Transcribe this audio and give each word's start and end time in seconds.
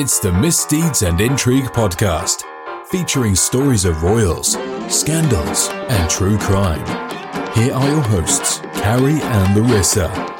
It's 0.00 0.20
the 0.20 0.30
Misdeeds 0.30 1.02
and 1.02 1.20
Intrigue 1.20 1.72
podcast, 1.72 2.44
featuring 2.86 3.34
stories 3.34 3.84
of 3.84 4.04
royals, 4.04 4.52
scandals, 4.86 5.70
and 5.70 6.08
true 6.08 6.38
crime. 6.38 6.86
Here 7.52 7.74
are 7.74 7.88
your 7.88 8.02
hosts, 8.02 8.60
Carrie 8.74 9.20
and 9.20 9.56
Larissa. 9.56 10.37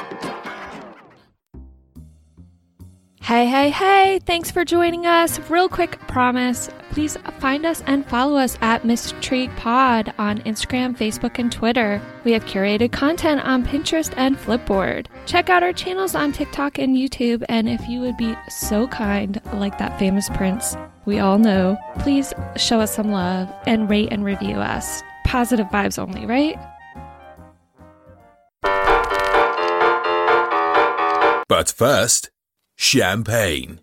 Hey, 3.28 3.44
hey, 3.46 3.68
hey, 3.68 4.20
thanks 4.24 4.50
for 4.50 4.64
joining 4.64 5.04
us. 5.04 5.38
Real 5.50 5.68
quick 5.68 6.00
promise 6.08 6.70
please 6.92 7.18
find 7.40 7.66
us 7.66 7.82
and 7.86 8.06
follow 8.06 8.38
us 8.38 8.56
at 8.62 8.84
Mistrigue 8.84 9.54
Pod 9.58 10.14
on 10.16 10.38
Instagram, 10.44 10.96
Facebook, 10.96 11.38
and 11.38 11.52
Twitter. 11.52 12.00
We 12.24 12.32
have 12.32 12.46
curated 12.46 12.90
content 12.90 13.42
on 13.42 13.66
Pinterest 13.66 14.14
and 14.16 14.34
Flipboard. 14.34 15.08
Check 15.26 15.50
out 15.50 15.62
our 15.62 15.74
channels 15.74 16.14
on 16.14 16.32
TikTok 16.32 16.78
and 16.78 16.96
YouTube, 16.96 17.44
and 17.50 17.68
if 17.68 17.86
you 17.86 18.00
would 18.00 18.16
be 18.16 18.34
so 18.48 18.88
kind, 18.88 19.42
like 19.52 19.76
that 19.76 19.98
famous 19.98 20.30
prince 20.30 20.74
we 21.04 21.18
all 21.18 21.36
know, 21.36 21.76
please 21.98 22.32
show 22.56 22.80
us 22.80 22.94
some 22.94 23.10
love 23.10 23.52
and 23.66 23.90
rate 23.90 24.08
and 24.10 24.24
review 24.24 24.56
us. 24.56 25.02
Positive 25.26 25.66
vibes 25.66 25.98
only, 25.98 26.24
right? 26.24 26.58
But 31.46 31.68
first, 31.68 32.30
champagne. 32.78 33.80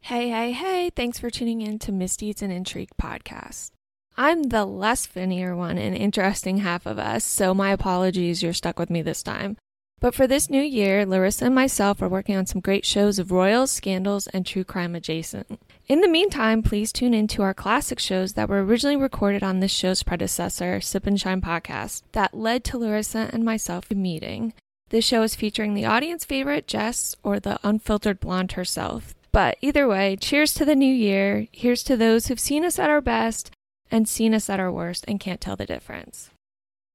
Hey, 0.00 0.28
hey, 0.28 0.52
hey, 0.52 0.90
thanks 0.94 1.18
for 1.18 1.30
tuning 1.30 1.62
in 1.62 1.78
to 1.80 1.90
Misdeeds 1.90 2.42
and 2.42 2.52
Intrigue 2.52 2.90
podcast. 3.00 3.70
I'm 4.16 4.42
the 4.44 4.66
less 4.66 5.06
funnier 5.06 5.56
one 5.56 5.78
and 5.78 5.96
interesting 5.96 6.58
half 6.58 6.84
of 6.84 6.98
us, 6.98 7.24
so 7.24 7.54
my 7.54 7.70
apologies 7.70 8.42
you're 8.42 8.52
stuck 8.52 8.78
with 8.78 8.90
me 8.90 9.00
this 9.00 9.22
time. 9.22 9.56
But 10.00 10.14
for 10.14 10.26
this 10.26 10.50
new 10.50 10.62
year, 10.62 11.06
Larissa 11.06 11.46
and 11.46 11.54
myself 11.54 12.02
are 12.02 12.08
working 12.08 12.36
on 12.36 12.44
some 12.44 12.60
great 12.60 12.84
shows 12.84 13.18
of 13.18 13.32
royals, 13.32 13.70
scandals, 13.70 14.26
and 14.26 14.44
true 14.44 14.64
crime 14.64 14.94
adjacent. 14.94 15.58
In 15.90 16.02
the 16.02 16.06
meantime, 16.06 16.62
please 16.62 16.92
tune 16.92 17.12
in 17.12 17.26
to 17.26 17.42
our 17.42 17.52
classic 17.52 17.98
shows 17.98 18.34
that 18.34 18.48
were 18.48 18.62
originally 18.62 18.94
recorded 18.94 19.42
on 19.42 19.58
this 19.58 19.72
show's 19.72 20.04
predecessor, 20.04 20.80
Sip 20.80 21.04
and 21.04 21.20
Shine 21.20 21.40
podcast, 21.40 22.02
that 22.12 22.32
led 22.32 22.62
to 22.66 22.78
Larissa 22.78 23.28
and 23.32 23.44
myself 23.44 23.90
meeting. 23.90 24.52
This 24.90 25.04
show 25.04 25.24
is 25.24 25.34
featuring 25.34 25.74
the 25.74 25.86
audience 25.86 26.24
favorite, 26.24 26.68
Jess, 26.68 27.16
or 27.24 27.40
the 27.40 27.58
unfiltered 27.64 28.20
blonde 28.20 28.52
herself. 28.52 29.16
But 29.32 29.58
either 29.62 29.88
way, 29.88 30.14
cheers 30.14 30.54
to 30.54 30.64
the 30.64 30.76
new 30.76 30.94
year. 30.94 31.48
Here's 31.50 31.82
to 31.82 31.96
those 31.96 32.28
who've 32.28 32.38
seen 32.38 32.64
us 32.64 32.78
at 32.78 32.88
our 32.88 33.00
best 33.00 33.50
and 33.90 34.08
seen 34.08 34.32
us 34.32 34.48
at 34.48 34.60
our 34.60 34.70
worst 34.70 35.04
and 35.08 35.18
can't 35.18 35.40
tell 35.40 35.56
the 35.56 35.66
difference. 35.66 36.30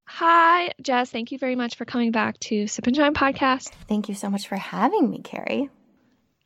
Hi, 0.08 0.72
Jess. 0.80 1.10
Thank 1.10 1.32
you 1.32 1.38
very 1.38 1.54
much 1.54 1.76
for 1.76 1.84
coming 1.84 2.12
back 2.12 2.40
to 2.40 2.66
Sip 2.66 2.86
and 2.86 2.96
Shine 2.96 3.12
podcast. 3.12 3.72
Thank 3.90 4.08
you 4.08 4.14
so 4.14 4.30
much 4.30 4.48
for 4.48 4.56
having 4.56 5.10
me, 5.10 5.20
Carrie. 5.20 5.68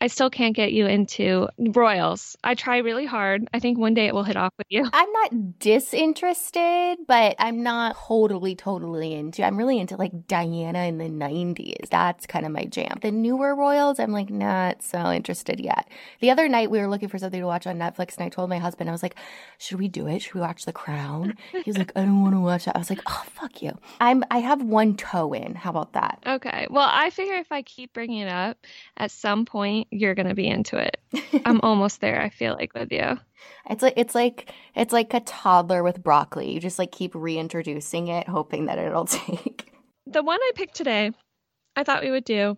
I 0.00 0.06
still 0.06 0.30
can't 0.30 0.56
get 0.56 0.72
you 0.72 0.86
into 0.86 1.48
royals. 1.58 2.36
I 2.42 2.54
try 2.54 2.78
really 2.78 3.04
hard. 3.04 3.48
I 3.52 3.58
think 3.58 3.78
one 3.78 3.94
day 3.94 4.06
it 4.06 4.14
will 4.14 4.22
hit 4.22 4.36
off 4.36 4.54
with 4.56 4.66
you. 4.70 4.88
I'm 4.92 5.12
not 5.12 5.58
disinterested, 5.58 6.98
but 7.06 7.36
I'm 7.38 7.62
not 7.62 7.96
totally, 7.96 8.54
totally 8.54 9.12
into. 9.12 9.44
I'm 9.44 9.56
really 9.58 9.78
into 9.78 9.96
like 9.96 10.26
Diana 10.26 10.84
in 10.84 10.98
the 10.98 11.04
90s. 11.04 11.90
That's 11.90 12.26
kind 12.26 12.46
of 12.46 12.52
my 12.52 12.64
jam. 12.64 12.98
The 13.02 13.10
newer 13.10 13.54
royals, 13.54 14.00
I'm 14.00 14.12
like 14.12 14.30
not 14.30 14.82
so 14.82 15.10
interested 15.10 15.60
yet. 15.60 15.88
The 16.20 16.30
other 16.30 16.48
night 16.48 16.70
we 16.70 16.78
were 16.78 16.88
looking 16.88 17.08
for 17.08 17.18
something 17.18 17.40
to 17.40 17.46
watch 17.46 17.66
on 17.66 17.78
Netflix, 17.78 18.16
and 18.16 18.24
I 18.24 18.30
told 18.30 18.48
my 18.48 18.58
husband, 18.58 18.88
I 18.88 18.92
was 18.92 19.02
like, 19.02 19.16
"Should 19.58 19.78
we 19.78 19.88
do 19.88 20.06
it? 20.06 20.20
Should 20.20 20.34
we 20.34 20.40
watch 20.40 20.64
The 20.64 20.72
Crown?" 20.72 21.36
He 21.52 21.62
was 21.66 21.76
like, 21.76 21.92
"I 21.94 22.02
don't 22.02 22.22
want 22.22 22.34
to 22.34 22.40
watch 22.40 22.64
that." 22.64 22.76
I 22.76 22.78
was 22.78 22.90
like, 22.90 23.02
"Oh 23.06 23.24
fuck 23.34 23.60
you." 23.62 23.76
I'm. 24.00 24.24
I 24.30 24.38
have 24.38 24.62
one 24.62 24.96
toe 24.96 25.32
in. 25.34 25.54
How 25.54 25.70
about 25.70 25.92
that? 25.92 26.22
Okay. 26.26 26.66
Well, 26.70 26.88
I 26.90 27.10
figure 27.10 27.34
if 27.34 27.52
I 27.52 27.62
keep 27.62 27.92
bringing 27.92 28.20
it 28.20 28.28
up, 28.28 28.56
at 28.96 29.10
some 29.10 29.44
point 29.44 29.88
you're 29.91 30.14
going 30.14 30.28
to 30.28 30.34
be 30.34 30.46
into 30.46 30.77
it. 30.77 30.98
I'm 31.44 31.60
almost 31.62 32.00
there, 32.00 32.20
I 32.20 32.28
feel 32.28 32.55
like 32.55 32.74
with 32.74 32.92
you. 32.92 33.19
It's 33.68 33.83
like 33.83 33.95
it's 33.96 34.14
like 34.14 34.52
it's 34.74 34.92
like 34.92 35.14
a 35.14 35.20
toddler 35.20 35.83
with 35.83 36.02
broccoli. 36.02 36.52
You 36.52 36.61
just 36.61 36.78
like 36.78 36.92
keep 36.92 37.14
reintroducing 37.14 38.08
it 38.08 38.28
hoping 38.28 38.67
that 38.67 38.78
it'll 38.78 39.05
take. 39.06 39.73
The 40.06 40.23
one 40.23 40.40
I 40.40 40.52
picked 40.55 40.74
today, 40.74 41.12
I 41.77 41.84
thought 41.84 42.02
we 42.02 42.11
would 42.11 42.24
do 42.24 42.56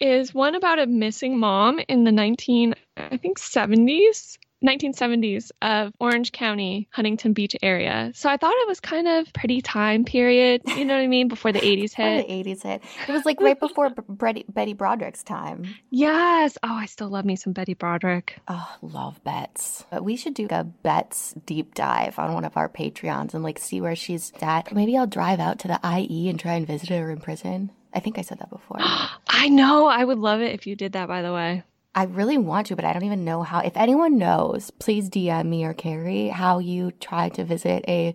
is 0.00 0.34
one 0.34 0.54
about 0.54 0.78
a 0.78 0.86
missing 0.86 1.38
mom 1.38 1.78
in 1.88 2.04
the 2.04 2.12
19 2.12 2.74
I 2.96 3.16
think 3.16 3.38
70s 3.38 4.36
1970s 4.62 5.50
of 5.60 5.92
Orange 6.00 6.32
County, 6.32 6.88
Huntington 6.92 7.32
Beach 7.32 7.56
area. 7.62 8.12
So 8.14 8.28
I 8.28 8.36
thought 8.36 8.54
it 8.54 8.68
was 8.68 8.80
kind 8.80 9.08
of 9.08 9.32
pretty 9.32 9.60
time 9.60 10.04
period, 10.04 10.62
you 10.66 10.84
know 10.84 10.94
what 10.94 11.02
I 11.02 11.06
mean, 11.08 11.28
before 11.28 11.52
the 11.52 11.60
80s 11.72 11.94
hit. 11.94 12.26
the 12.26 12.32
80s 12.32 12.62
hit. 12.62 12.82
It 13.08 13.12
was 13.12 13.24
like 13.24 13.40
right 13.40 13.58
before 13.58 13.90
Betty, 14.08 14.44
Betty 14.48 14.72
Broderick's 14.72 15.22
time. 15.22 15.66
Yes. 15.90 16.56
Oh, 16.62 16.72
I 16.74 16.86
still 16.86 17.08
love 17.08 17.24
me 17.24 17.36
some 17.36 17.52
Betty 17.52 17.74
Broderick. 17.74 18.38
Oh, 18.48 18.76
love 18.82 19.22
Bets. 19.24 19.84
But 19.90 20.04
we 20.04 20.16
should 20.16 20.34
do 20.34 20.46
a 20.50 20.64
Bets 20.64 21.34
deep 21.46 21.74
dive 21.74 22.18
on 22.18 22.34
one 22.34 22.44
of 22.44 22.56
our 22.56 22.68
Patreons 22.68 23.34
and 23.34 23.42
like 23.42 23.58
see 23.58 23.80
where 23.80 23.96
she's 23.96 24.32
at. 24.40 24.72
Maybe 24.74 24.96
I'll 24.96 25.06
drive 25.06 25.40
out 25.40 25.58
to 25.60 25.68
the 25.68 25.80
IE 25.84 26.28
and 26.28 26.38
try 26.38 26.54
and 26.54 26.66
visit 26.66 26.88
her 26.90 27.10
in 27.10 27.20
prison. 27.20 27.70
I 27.94 28.00
think 28.00 28.18
I 28.18 28.22
said 28.22 28.38
that 28.38 28.50
before. 28.50 28.78
I 29.28 29.48
know. 29.48 29.86
I 29.86 30.02
would 30.04 30.18
love 30.18 30.40
it 30.40 30.52
if 30.54 30.66
you 30.66 30.76
did 30.76 30.92
that, 30.92 31.08
by 31.08 31.22
the 31.22 31.32
way. 31.32 31.62
I 31.94 32.04
really 32.04 32.38
want 32.38 32.68
to, 32.68 32.76
but 32.76 32.84
I 32.84 32.92
don't 32.92 33.04
even 33.04 33.24
know 33.24 33.42
how. 33.42 33.60
If 33.60 33.76
anyone 33.76 34.16
knows, 34.18 34.70
please 34.70 35.10
DM 35.10 35.46
me 35.46 35.64
or 35.64 35.74
Carrie 35.74 36.28
how 36.28 36.58
you 36.58 36.90
tried 36.92 37.34
to 37.34 37.44
visit 37.44 37.84
a 37.86 38.14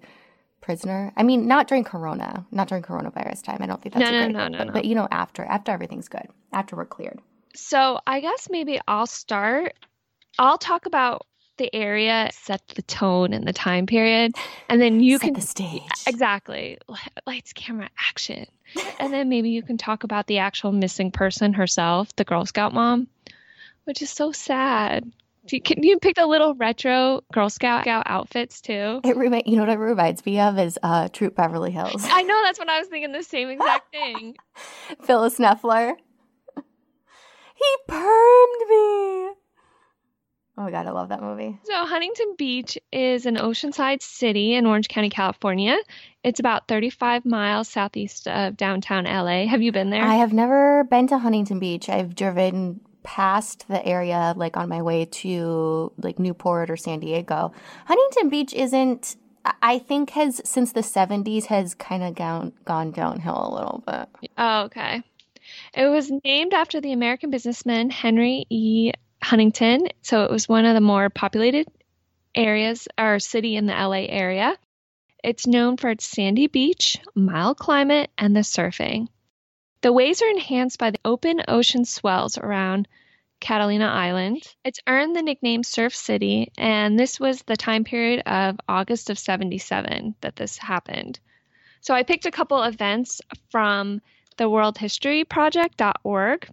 prisoner. 0.62 1.14
I 1.16 1.24
mean, 1.24 1.48
not 1.48 1.68
during 1.68 1.84
Corona, 1.84 2.46
not 2.52 2.68
during 2.68 2.84
coronavirus 2.84 3.44
time. 3.44 3.60
I 3.62 3.68
don't 3.68 3.82
think 3.82 3.94
that's 3.94 4.10
no, 4.10 4.18
a 4.18 4.20
no, 4.20 4.26
great, 4.26 4.34
no, 4.34 4.48
no, 4.48 4.58
but, 4.58 4.68
no. 4.68 4.74
but 4.74 4.86
you 4.86 4.96
know, 4.96 5.08
after 5.12 5.44
after 5.44 5.72
everything's 5.72 6.08
good, 6.08 6.28
after 6.52 6.76
we're 6.76 6.86
cleared. 6.86 7.20
So 7.56 8.00
I 8.08 8.20
guess 8.20 8.48
maybe 8.50 8.80
I'll 8.88 9.08
start. 9.08 9.74
I'll 10.40 10.58
talk 10.58 10.86
about 10.86 11.26
the 11.58 11.74
area, 11.74 12.30
set 12.34 12.62
the 12.76 12.84
tone 12.84 13.34
and 13.34 13.48
the 13.48 13.54
time 13.54 13.88
period, 13.88 14.36
and 14.70 14.80
then 14.80 15.00
you 15.00 15.18
Set 15.18 15.26
can 15.26 15.34
the 15.34 15.42
stage. 15.42 15.82
exactly 16.08 16.78
lights, 17.26 17.54
camera, 17.54 17.90
action, 18.08 18.46
and 19.00 19.12
then 19.12 19.28
maybe 19.30 19.50
you 19.50 19.64
can 19.64 19.78
talk 19.78 20.04
about 20.04 20.28
the 20.28 20.38
actual 20.38 20.72
missing 20.72 21.12
person 21.12 21.54
herself, 21.54 22.16
the 22.16 22.24
Girl 22.24 22.46
Scout 22.46 22.74
mom, 22.76 23.08
which 23.88 24.02
is 24.02 24.10
so 24.10 24.32
sad. 24.32 25.10
You, 25.50 25.62
can 25.62 25.82
you 25.82 25.98
pick 25.98 26.18
a 26.18 26.26
little 26.26 26.54
retro 26.56 27.22
Girl 27.32 27.50
Scout 27.50 27.84
Scout 27.84 28.04
outfits 28.06 28.60
too? 28.60 29.00
It 29.06 29.16
remi- 29.16 29.44
you 29.46 29.56
know 29.56 29.62
what 29.62 29.70
it 29.70 29.80
reminds 29.80 30.26
me 30.26 30.42
of 30.42 30.60
is 30.60 30.78
uh, 30.84 31.08
Troop 31.08 31.36
Beverly 31.36 31.72
Hills. 31.72 32.06
I 32.10 32.24
know 32.24 32.42
that's 32.44 32.60
what 32.60 32.68
I 32.70 32.80
was 32.80 32.90
thinking. 32.90 33.14
The 33.14 33.24
same 33.24 33.48
exact 33.50 33.92
thing. 33.94 34.36
Phyllis 35.04 35.40
Nefler. 35.40 35.94
He 37.56 37.92
permed 37.92 38.70
me. 38.70 39.34
Oh 40.60 40.64
my 40.64 40.70
god, 40.70 40.86
I 40.86 40.92
love 40.92 41.10
that 41.10 41.22
movie. 41.24 41.60
So, 41.64 41.74
Huntington 41.86 42.36
Beach 42.38 42.78
is 42.92 43.26
an 43.26 43.36
oceanside 43.38 44.04
city 44.04 44.54
in 44.54 44.68
Orange 44.68 44.88
County, 44.90 45.10
California. 45.10 45.78
It's 46.24 46.40
about 46.40 46.68
35 46.68 47.26
miles 47.26 47.68
southeast 47.68 48.28
of 48.28 48.58
downtown 48.58 49.06
LA. 49.06 49.48
Have 49.48 49.64
you 49.64 49.72
been 49.72 49.90
there? 49.90 50.04
I 50.04 50.16
have 50.16 50.34
never 50.34 50.84
been 50.84 51.08
to 51.08 51.18
Huntington 51.18 51.58
Beach. 51.58 51.90
I've 51.90 52.14
driven 52.14 52.82
past 53.08 53.66
the 53.70 53.84
area 53.86 54.34
like 54.36 54.58
on 54.58 54.68
my 54.68 54.82
way 54.82 55.06
to 55.06 55.94
like 55.98 56.20
Newport 56.20 56.70
or 56.70 56.76
San 56.76 57.00
Diego. 57.00 57.54
Huntington 57.86 58.30
Beach 58.30 58.54
isn't 58.54 59.16
I 59.62 59.80
think 59.80 60.10
has 60.10 60.42
since 60.44 60.74
the 60.74 60.82
70s 60.82 61.46
has 61.46 61.74
kind 61.74 62.04
of 62.04 62.16
gone 62.16 62.52
gone 62.66 62.92
downhill 62.92 63.48
a 63.48 63.56
little 63.56 63.84
bit. 63.88 64.30
Oh, 64.38 64.64
okay. 64.64 65.02
It 65.74 65.86
was 65.86 66.12
named 66.26 66.54
after 66.54 66.82
the 66.82 66.92
American 66.92 67.30
businessman 67.30 67.90
Henry 67.90 68.46
E. 68.50 68.92
Huntington. 69.24 69.88
So, 70.02 70.26
it 70.26 70.32
was 70.32 70.50
one 70.50 70.66
of 70.66 70.76
the 70.76 70.82
more 70.82 71.10
populated 71.10 71.68
areas 72.36 72.90
or 73.00 73.20
city 73.20 73.56
in 73.56 73.68
the 73.68 73.74
LA 73.74 74.06
area. 74.10 74.58
It's 75.24 75.48
known 75.48 75.78
for 75.78 75.90
its 75.90 76.06
sandy 76.06 76.48
beach, 76.48 76.98
mild 77.16 77.58
climate, 77.58 78.12
and 78.18 78.36
the 78.36 78.42
surfing. 78.42 79.08
The 79.82 79.94
waves 79.94 80.24
are 80.24 80.30
enhanced 80.30 80.80
by 80.80 80.90
the 80.90 81.00
open 81.06 81.44
ocean 81.48 81.86
swells 81.86 82.36
around 82.38 82.88
Catalina 83.40 83.86
Island. 83.86 84.42
It's 84.64 84.80
earned 84.88 85.16
the 85.16 85.22
nickname 85.22 85.64
Surf 85.64 85.94
City, 85.94 86.52
and 86.58 87.00
this 87.00 87.20
was 87.20 87.44
the 87.44 87.56
time 87.56 87.84
period 87.84 88.24
of 88.26 88.60
August 88.68 89.12
of 89.12 89.20
77 89.20 90.16
that 90.22 90.36
this 90.36 90.58
happened. 90.58 91.20
So 91.82 91.94
I 91.94 92.02
picked 92.02 92.26
a 92.26 92.32
couple 92.32 92.64
events 92.64 93.22
from 93.52 94.02
the 94.38 94.46
worldhistoryproject.org. 94.46 96.50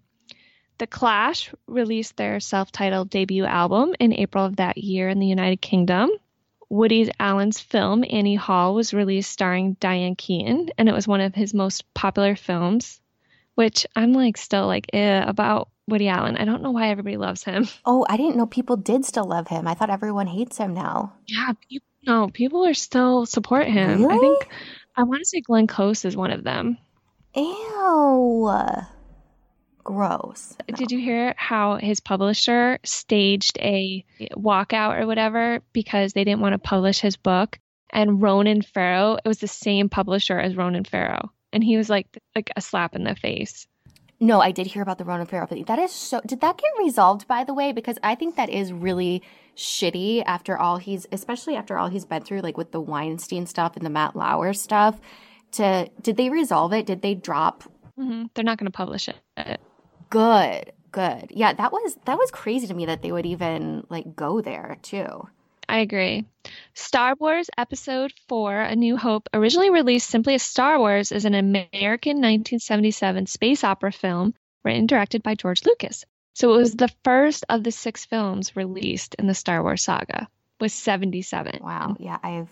The 0.77 0.87
Clash 0.87 1.51
released 1.67 2.19
their 2.19 2.41
self 2.41 2.73
titled 2.73 3.09
debut 3.09 3.47
album 3.47 3.95
in 3.99 4.13
April 4.13 4.45
of 4.45 4.57
that 4.57 4.77
year 4.77 5.09
in 5.09 5.19
the 5.19 5.27
United 5.27 5.63
Kingdom. 5.63 6.11
Woody 6.69 7.11
Allen's 7.19 7.61
film, 7.61 8.05
Annie 8.09 8.35
Hall, 8.35 8.75
was 8.75 8.93
released 8.93 9.31
starring 9.31 9.79
Diane 9.81 10.17
Keaton, 10.17 10.69
and 10.77 10.91
it 10.91 10.95
was 10.95 11.09
one 11.09 11.23
of 11.23 11.35
his 11.35 11.55
most 11.55 11.95
popular 11.95 12.37
films, 12.37 13.01
which 13.55 13.87
I'm 13.95 14.13
like 14.13 14.37
still 14.37 14.67
like 14.67 14.87
eh, 14.93 15.23
about 15.27 15.69
Woody 15.87 16.09
Allen. 16.09 16.37
I 16.37 16.45
don't 16.45 16.63
know 16.63 16.71
why 16.71 16.89
everybody 16.89 17.17
loves 17.17 17.45
him. 17.45 17.69
Oh, 17.87 18.07
I 18.09 18.17
didn't 18.17 18.37
know 18.37 18.47
people 18.47 18.77
did 18.77 19.05
still 19.05 19.27
love 19.27 19.49
him. 19.49 19.67
I 19.67 19.75
thought 19.75 19.91
everyone 19.91 20.27
hates 20.27 20.57
him 20.57 20.75
now. 20.75 21.13
Yeah, 21.27 21.53
people, 21.69 21.87
no, 22.07 22.29
people 22.29 22.67
are 22.67 22.75
still 22.75 23.27
support 23.27 23.67
him. 23.67 24.07
I 24.07 24.19
think 24.19 24.49
I 24.97 25.03
want 25.03 25.21
to 25.21 25.27
say 25.27 25.41
Glenn 25.41 25.67
Close 25.67 26.05
is 26.05 26.17
one 26.17 26.31
of 26.31 26.45
them. 26.45 26.79
Ew. 27.35 28.51
Gross. 29.83 30.57
Did 30.75 30.93
you 30.93 30.99
hear 30.99 31.35
how 31.37 31.77
his 31.77 32.01
publisher 32.01 32.79
staged 32.85 33.59
a 33.59 34.05
walkout 34.33 34.99
or 34.99 35.07
whatever 35.07 35.61
because 35.75 36.15
they 36.15 36.25
didn't 36.25 36.41
want 36.41 36.55
to 36.55 36.59
publish 36.59 37.01
his 37.01 37.17
book? 37.17 37.59
And 37.91 38.21
Ronan 38.23 38.63
Farrow, 38.63 39.19
it 39.23 39.29
was 39.29 39.39
the 39.39 39.47
same 39.47 39.91
publisher 39.91 40.39
as 40.39 40.57
Ronan 40.57 40.85
Farrow, 40.85 41.31
and 41.55 41.65
he 41.65 41.79
was 41.79 41.89
like 41.89 42.07
like 42.35 42.51
a 42.57 42.61
slap 42.61 42.95
in 42.95 43.05
the 43.05 43.15
face. 43.15 43.67
No, 44.21 44.41
I 44.41 44.53
did 44.53 44.67
hear 44.67 44.83
about 44.83 44.99
the 44.99 45.05
Ronan 45.05 45.27
Farrow. 45.27 45.47
That 45.47 45.79
is 45.79 45.93
so. 45.93 46.21
Did 46.27 46.41
that 46.41 46.59
get 46.59 46.71
resolved, 46.79 47.27
by 47.27 47.45
the 47.45 47.55
way? 47.55 47.73
Because 47.73 47.99
I 48.03 48.15
think 48.15 48.37
that 48.37 48.51
is 48.51 48.73
really 48.73 49.23
shitty 49.57 50.23
after 50.27 50.59
all 50.59 50.77
he's, 50.79 51.07
especially 51.13 51.57
after 51.57 51.79
all 51.79 51.89
he's 51.89 52.05
been 52.05 52.23
through, 52.23 52.41
like 52.41 52.57
with 52.57 52.73
the 52.73 52.81
Weinstein 52.81 53.47
stuff 53.47 53.77
and 53.77 53.87
the 53.87 53.91
Matt 53.91 54.15
Lauer 54.17 54.53
stuff. 54.53 55.01
To 55.53 55.89
did 56.03 56.17
they 56.17 56.31
resolve 56.31 56.73
it? 56.73 56.87
Did 56.87 57.03
they 57.03 57.15
drop? 57.15 57.65
Mm-hmm. 57.99 58.25
They're 58.35 58.45
not 58.45 58.59
going 58.59 58.71
to 58.71 58.77
publish 58.77 59.09
it. 59.09 59.61
Good, 60.11 60.73
good. 60.91 61.31
Yeah, 61.31 61.53
that 61.53 61.73
was 61.73 61.97
that 62.05 62.19
was 62.19 62.31
crazy 62.31 62.67
to 62.67 62.75
me 62.75 62.87
that 62.87 63.03
they 63.03 63.13
would 63.13 63.27
even 63.27 63.85
like 63.89 64.17
go 64.17 64.41
there 64.41 64.79
too. 64.83 65.29
I 65.69 65.79
agree. 65.79 66.25
Star 66.75 67.15
Wars 67.19 67.49
Episode 67.57 68.13
4 68.29 68.63
A 68.63 68.77
New 68.77 68.97
Hope, 68.97 69.29
originally 69.33 69.71
released 69.71 70.09
simply 70.09 70.35
as 70.35 70.43
Star 70.43 70.79
Wars, 70.79 71.13
is 71.13 71.25
an 71.25 71.35
American 71.35 72.19
1977 72.19 73.27
space 73.27 73.65
opera 73.65 73.93
film 73.93 74.35
written 74.65 74.81
and 74.81 74.89
directed 74.89 75.23
by 75.23 75.35
George 75.35 75.65
Lucas. 75.65 76.05
So 76.35 76.53
it 76.55 76.57
was 76.57 76.75
the 76.75 76.93
first 77.05 77.45
of 77.49 77.63
the 77.63 77.71
six 77.71 78.05
films 78.05 78.57
released 78.57 79.15
in 79.17 79.27
the 79.27 79.35
Star 79.35 79.63
Wars 79.63 79.83
saga, 79.83 80.29
was 80.61 80.73
77. 80.73 81.61
Wow. 81.63 81.97
Yeah, 81.99 82.19
I've 82.23 82.49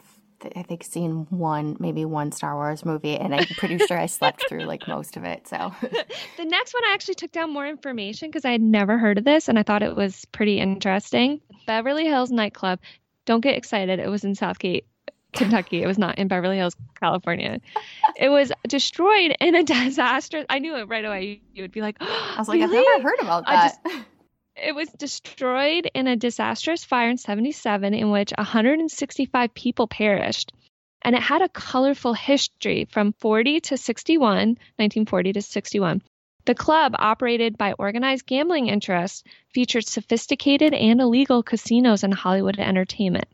I 0.56 0.62
think 0.62 0.84
seen 0.84 1.26
one, 1.30 1.76
maybe 1.78 2.04
one 2.04 2.32
Star 2.32 2.54
Wars 2.54 2.84
movie, 2.84 3.16
and 3.16 3.34
I'm 3.34 3.46
pretty 3.56 3.78
sure 3.78 3.98
I 3.98 4.06
slept 4.06 4.44
through 4.48 4.64
like 4.64 4.88
most 4.88 5.16
of 5.16 5.24
it. 5.24 5.46
So 5.46 5.72
the 6.36 6.44
next 6.44 6.74
one, 6.74 6.84
I 6.84 6.92
actually 6.94 7.14
took 7.14 7.32
down 7.32 7.52
more 7.52 7.66
information 7.66 8.28
because 8.28 8.44
I 8.44 8.52
had 8.52 8.60
never 8.60 8.98
heard 8.98 9.18
of 9.18 9.24
this, 9.24 9.48
and 9.48 9.58
I 9.58 9.62
thought 9.62 9.82
it 9.82 9.96
was 9.96 10.24
pretty 10.26 10.58
interesting. 10.58 11.40
Beverly 11.66 12.06
Hills 12.06 12.30
nightclub 12.30 12.80
don't 13.24 13.40
get 13.40 13.56
excited. 13.56 13.98
It 13.98 14.08
was 14.08 14.24
in 14.24 14.34
Southgate, 14.34 14.86
Kentucky. 15.32 15.82
It 15.82 15.86
was 15.86 15.98
not 15.98 16.18
in 16.18 16.28
Beverly 16.28 16.56
Hills, 16.56 16.76
California. 16.98 17.60
It 18.16 18.28
was 18.28 18.52
destroyed 18.66 19.36
in 19.40 19.54
a 19.54 19.62
disaster. 19.64 20.44
I 20.48 20.58
knew 20.58 20.76
it 20.76 20.88
right 20.88 21.04
away. 21.04 21.40
You 21.54 21.62
would 21.62 21.72
be 21.72 21.80
like, 21.80 21.96
oh, 22.00 22.32
I 22.36 22.40
was 22.40 22.48
like, 22.48 22.60
really? 22.60 22.78
I've 22.78 22.98
never 22.98 23.08
heard 23.08 23.20
about 23.20 23.46
that. 23.46 23.78
Just, 23.84 24.06
it 24.56 24.74
was 24.74 24.88
destroyed 24.90 25.90
in 25.94 26.06
a 26.06 26.16
disastrous 26.16 26.84
fire 26.84 27.10
in 27.10 27.18
77 27.18 27.94
in 27.94 28.10
which 28.10 28.32
165 28.36 29.54
people 29.54 29.86
perished. 29.86 30.52
And 31.04 31.16
it 31.16 31.22
had 31.22 31.42
a 31.42 31.48
colorful 31.48 32.14
history 32.14 32.86
from 32.90 33.12
40 33.14 33.60
to 33.60 33.76
61, 33.76 34.28
1940 34.28 35.32
to 35.32 35.42
61. 35.42 36.02
The 36.44 36.54
club, 36.54 36.94
operated 36.98 37.56
by 37.56 37.74
organized 37.78 38.26
gambling 38.26 38.68
interests, 38.68 39.22
featured 39.54 39.86
sophisticated 39.86 40.74
and 40.74 41.00
illegal 41.00 41.42
casinos 41.42 42.02
and 42.02 42.12
Hollywood 42.12 42.58
entertainment. 42.58 43.26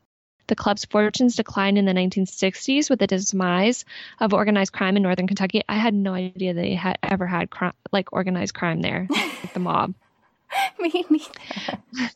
The 0.48 0.56
club's 0.56 0.86
fortunes 0.86 1.36
declined 1.36 1.78
in 1.78 1.84
the 1.84 1.92
1960s 1.92 2.88
with 2.88 2.98
the 2.98 3.06
demise 3.06 3.84
of 4.18 4.32
organized 4.32 4.72
crime 4.72 4.96
in 4.96 5.02
northern 5.02 5.26
Kentucky. 5.26 5.62
I 5.68 5.76
had 5.76 5.94
no 5.94 6.14
idea 6.14 6.54
they 6.54 6.74
had 6.74 6.98
ever 7.02 7.26
had 7.26 7.50
crime, 7.50 7.74
like 7.92 8.12
organized 8.12 8.54
crime 8.54 8.80
there, 8.80 9.06
like 9.10 9.52
the 9.52 9.60
mob. 9.60 9.94
Me 10.78 11.04
neither. 11.10 11.30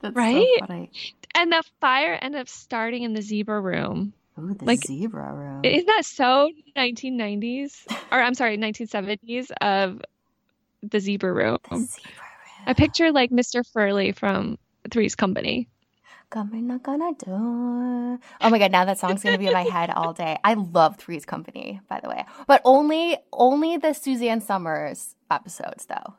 That's 0.00 0.16
right? 0.16 0.58
So. 0.68 0.88
And 1.34 1.52
the 1.52 1.64
fire 1.80 2.16
ended 2.20 2.40
up 2.40 2.48
starting 2.48 3.02
in 3.02 3.12
the 3.12 3.22
zebra 3.22 3.60
room. 3.60 4.12
Ooh, 4.38 4.54
the 4.54 4.64
Like, 4.64 4.84
zebra 4.84 5.32
room. 5.34 5.60
Isn't 5.64 5.86
that 5.86 6.04
so 6.04 6.50
1990s? 6.76 7.86
Or 8.10 8.20
I'm 8.20 8.34
sorry, 8.34 8.56
1970s 8.58 9.50
of 9.60 10.00
the 10.82 11.00
zebra 11.00 11.32
room. 11.32 11.58
the 11.70 11.78
zebra 11.78 12.10
room. 12.12 12.64
I 12.66 12.74
picture 12.74 13.12
like 13.12 13.30
Mr. 13.30 13.64
Furley 13.72 14.12
from 14.12 14.58
Three's 14.90 15.14
Company. 15.14 15.68
Come 16.30 16.52
and 16.54 16.66
knock 16.68 16.88
on 16.88 17.02
a 17.02 17.12
door. 17.12 18.18
Oh 18.40 18.50
my 18.50 18.58
god, 18.58 18.72
now 18.72 18.86
that 18.86 18.98
song's 18.98 19.22
gonna 19.22 19.36
be 19.36 19.48
in 19.48 19.52
my 19.52 19.64
head 19.64 19.90
all 19.90 20.14
day. 20.14 20.38
I 20.42 20.54
love 20.54 20.96
Three's 20.96 21.26
Company, 21.26 21.80
by 21.90 22.00
the 22.00 22.08
way, 22.08 22.24
but 22.46 22.62
only 22.64 23.18
only 23.34 23.76
the 23.76 23.92
Suzanne 23.92 24.40
Somers 24.40 25.14
episodes, 25.30 25.84
though. 25.86 26.14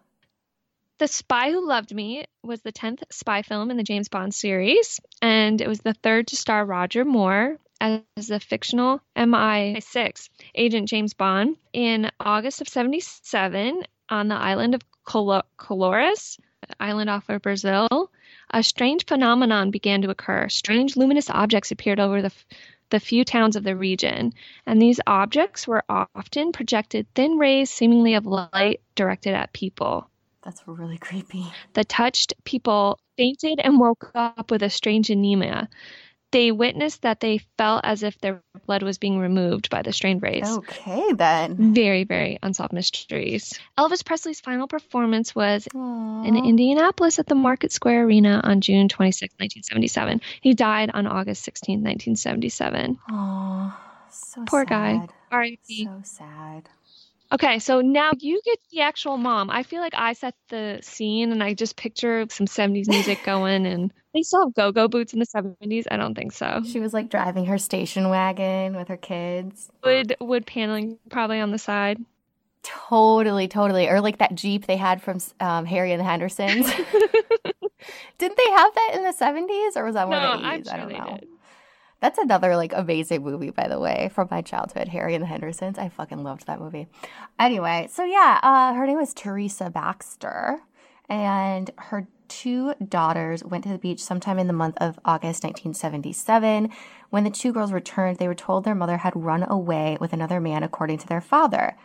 The 1.00 1.08
Spy 1.08 1.50
Who 1.50 1.68
Loved 1.68 1.96
Me 1.96 2.26
was 2.44 2.62
the 2.62 2.72
10th 2.72 3.02
spy 3.10 3.42
film 3.42 3.72
in 3.72 3.78
the 3.78 3.84
James 3.84 4.08
Bond 4.08 4.36
series, 4.36 5.00
and 5.20 5.60
it 5.60 5.68
was 5.68 5.80
the 5.80 5.96
third 5.96 6.28
to 6.28 6.36
star 6.36 6.64
Roger 6.64 7.04
Moore 7.04 7.58
as 7.82 8.28
the 8.28 8.40
fictional 8.40 9.02
MI6 9.16 10.30
agent 10.56 10.88
James 10.88 11.14
Bond. 11.14 11.58
In 11.74 12.12
August 12.20 12.62
of 12.62 12.68
77, 12.70 13.84
on 14.10 14.28
the 14.28 14.36
island 14.36 14.76
of 14.76 14.82
Colo- 15.04 15.44
Colares, 15.58 16.40
island 16.80 17.10
off 17.10 17.30
of 17.30 17.42
Brazil, 17.42 18.12
a 18.52 18.64
strange 18.64 19.06
phenomenon 19.06 19.72
began 19.72 20.02
to 20.02 20.10
occur. 20.10 20.48
Strange 20.50 20.96
luminous 20.96 21.30
objects 21.30 21.72
appeared 21.72 22.00
over 22.00 22.22
the 22.22 22.28
f- 22.28 22.46
the 22.90 23.00
few 23.00 23.26
towns 23.26 23.56
of 23.56 23.64
the 23.64 23.76
region, 23.76 24.34
and 24.68 24.80
these 24.80 25.00
objects 25.08 25.68
were 25.68 25.84
often 25.90 26.52
projected 26.52 27.08
thin 27.16 27.38
rays 27.40 27.72
seemingly 27.72 28.14
of 28.14 28.28
light 28.28 28.82
directed 28.94 29.34
at 29.34 29.52
people. 29.52 30.08
That's 30.44 30.62
really 30.68 31.00
creepy. 31.00 31.46
The 31.74 31.86
touched 31.86 32.34
people 32.44 33.00
fainted 33.18 33.60
and 33.64 33.80
woke 33.80 34.12
up 34.14 34.52
with 34.52 34.62
a 34.62 34.70
strange 34.70 35.10
anemia. 35.10 35.70
They 36.34 36.52
witnessed 36.52 37.04
that 37.04 37.20
they 37.20 37.38
felt 37.58 37.82
as 37.84 38.02
if 38.02 38.18
their 38.20 38.42
blood 38.66 38.82
was 38.82 38.98
being 38.98 39.20
removed 39.20 39.70
by 39.70 39.84
the 39.84 39.94
strange 39.94 40.22
rays. 40.24 40.50
Okay, 40.50 41.14
then. 41.14 41.74
Very, 41.76 42.06
very 42.06 42.40
unsolved 42.42 42.74
mysteries. 42.74 43.60
Elvis 43.78 44.04
Presley's 44.04 44.42
final 44.42 44.68
performance 44.68 45.36
was 45.36 45.68
in 45.76 46.36
Indianapolis 46.36 47.20
at 47.20 47.28
the 47.28 47.36
Market 47.36 47.72
Square 47.72 48.06
Arena 48.06 48.42
on 48.44 48.62
June 48.62 48.90
26, 48.90 49.32
1977. 49.38 50.22
He 50.42 50.56
died 50.56 50.90
on 50.94 51.06
August 51.06 51.44
16, 51.44 51.84
1977. 51.84 52.98
Aw, 53.12 53.80
so 54.10 54.44
Poor 54.46 54.66
guy. 54.66 55.08
R.I.P. 55.32 55.86
So 55.86 56.02
sad. 56.04 56.68
Okay, 57.34 57.58
so 57.58 57.82
now 57.82 58.12
you 58.20 58.40
get 58.46 58.60
the 58.72 58.82
actual 58.82 59.18
mom. 59.18 59.50
I 59.50 59.64
feel 59.64 59.82
like 59.82 59.96
I 59.96 60.14
set 60.14 60.36
the 60.50 60.80
scene 60.84 61.32
and 61.32 61.44
I 61.44 61.56
just 61.56 61.76
picture 61.76 62.28
some 62.30 62.46
70s 62.46 62.88
music 62.88 63.18
going 63.26 63.66
and 63.66 63.92
they 64.14 64.22
still 64.22 64.46
have 64.46 64.54
go-go 64.54 64.88
boots 64.88 65.14
in 65.14 65.20
the 65.20 65.26
70s. 65.26 65.86
I 65.90 65.98
don't 65.98 66.14
think 66.14 66.32
so. 66.32 66.62
She 66.64 66.80
was 66.80 66.94
like 66.94 67.10
driving 67.10 67.46
her 67.46 67.58
station 67.58 68.10
wagon 68.10 68.76
with 68.76 68.88
her 68.88 68.98
kids. 68.98 69.72
Wood 69.84 70.16
wood 70.20 70.46
paneling 70.46 71.00
probably 71.10 71.40
on 71.40 71.50
the 71.50 71.58
side. 71.58 71.98
Totally, 72.62 73.48
totally. 73.48 73.90
Or 73.90 74.00
like 74.00 74.20
that 74.20 74.36
Jeep 74.36 74.68
they 74.68 74.78
had 74.78 75.02
from 75.02 75.18
um, 75.40 75.66
Harry 75.66 75.92
and 75.92 76.00
the 76.00 76.06
Hendersons. 76.06 76.68
Didn't 78.20 78.38
they 78.38 78.52
have 78.52 78.76
that 78.76 78.92
in 78.94 79.04
the 79.04 79.14
70s 79.14 79.76
or 79.76 79.86
was 79.86 79.96
that 79.96 80.08
no, 80.08 80.20
more 80.20 80.38
the 80.38 80.44
80s? 80.44 80.44
I'm 80.44 80.74
I 80.74 80.78
don't 80.78 80.90
they 80.90 81.00
know. 81.00 81.18
did. 81.20 81.28
That's 82.04 82.20
another 82.20 82.58
like 82.58 82.74
amazing 82.76 83.24
movie, 83.24 83.52
by 83.52 83.70
the 83.70 83.80
way, 83.80 84.12
from 84.14 84.28
my 84.30 84.42
childhood, 84.42 84.90
Harry 84.90 85.16
and 85.16 85.22
the 85.22 85.28
Hendersons. 85.28 85.78
I 85.78 85.88
fucking 85.88 86.22
loved 86.22 86.48
that 86.48 86.60
movie. 86.60 86.90
Anyway, 87.40 87.88
so 87.90 88.04
yeah, 88.04 88.42
uh, 88.44 88.74
her 88.74 88.86
name 88.86 88.98
was 88.98 89.14
Theresa 89.14 89.70
Baxter, 89.70 90.60
and 91.08 91.72
her 91.78 92.06
two 92.28 92.74
daughters 92.74 93.42
went 93.46 93.64
to 93.64 93.70
the 93.70 93.78
beach 93.78 94.04
sometime 94.04 94.38
in 94.38 94.48
the 94.48 94.54
month 94.54 94.78
of 94.82 95.00
August 95.06 95.46
1977. 95.46 96.72
When 97.10 97.24
the 97.24 97.30
two 97.30 97.54
girls 97.54 97.72
returned, 97.72 98.18
they 98.18 98.28
were 98.28 98.36
told 98.36 98.66
their 98.66 98.76
mother 98.76 98.98
had 98.98 99.16
run 99.16 99.44
away 99.44 99.98
with 100.02 100.12
another 100.12 100.42
man, 100.42 100.62
according 100.62 100.98
to 100.98 101.08
their 101.08 101.22
father. 101.22 101.78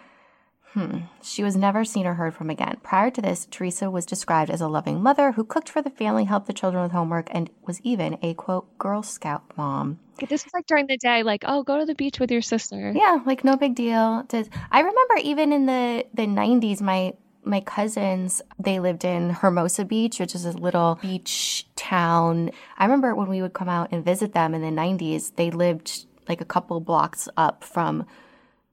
Hmm. 0.72 0.98
She 1.22 1.42
was 1.42 1.56
never 1.56 1.84
seen 1.84 2.06
or 2.06 2.14
heard 2.14 2.34
from 2.34 2.50
again. 2.50 2.78
Prior 2.82 3.10
to 3.10 3.22
this, 3.22 3.46
Theresa 3.50 3.90
was 3.90 4.04
described 4.04 4.50
as 4.50 4.60
a 4.60 4.68
loving 4.68 5.02
mother 5.02 5.32
who 5.32 5.44
cooked 5.44 5.68
for 5.68 5.80
the 5.82 5.90
family, 5.90 6.24
helped 6.24 6.46
the 6.46 6.52
children 6.52 6.82
with 6.82 6.92
homework, 6.92 7.28
and 7.30 7.50
was 7.66 7.80
even 7.82 8.18
a 8.22 8.34
quote 8.34 8.78
Girl 8.78 9.02
Scout 9.02 9.42
mom. 9.56 9.98
This 10.28 10.44
was 10.44 10.52
like 10.52 10.66
during 10.66 10.86
the 10.86 10.98
day, 10.98 11.22
like, 11.22 11.44
oh, 11.46 11.62
go 11.62 11.78
to 11.78 11.86
the 11.86 11.94
beach 11.94 12.20
with 12.20 12.30
your 12.30 12.42
sister. 12.42 12.92
Yeah, 12.94 13.20
like 13.24 13.44
no 13.44 13.56
big 13.56 13.74
deal. 13.74 14.24
Did 14.28 14.50
I 14.70 14.80
remember 14.80 15.14
even 15.22 15.52
in 15.52 15.66
the 15.66 16.06
the 16.12 16.26
nineties, 16.26 16.82
my 16.82 17.14
my 17.44 17.60
cousins 17.60 18.42
they 18.58 18.78
lived 18.78 19.04
in 19.04 19.30
Hermosa 19.30 19.84
Beach, 19.84 20.20
which 20.20 20.34
is 20.34 20.44
a 20.44 20.52
little 20.52 20.98
beach 21.00 21.66
town. 21.76 22.50
I 22.76 22.84
remember 22.84 23.14
when 23.14 23.28
we 23.28 23.40
would 23.40 23.54
come 23.54 23.68
out 23.68 23.88
and 23.90 24.04
visit 24.04 24.32
them 24.32 24.54
in 24.54 24.60
the 24.60 24.70
nineties, 24.70 25.30
they 25.30 25.50
lived 25.50 26.06
like 26.28 26.40
a 26.40 26.44
couple 26.44 26.78
blocks 26.80 27.28
up 27.36 27.64
from 27.64 28.04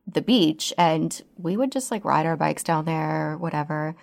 the 0.08 0.22
beach, 0.22 0.74
and 0.78 1.22
we 1.38 1.58
would 1.58 1.72
just 1.72 1.92
like 1.92 2.06
ride 2.06 2.26
our 2.26 2.38
bikes 2.38 2.64
down 2.64 2.86
there, 2.86 3.32
or 3.32 3.38
whatever. 3.38 3.96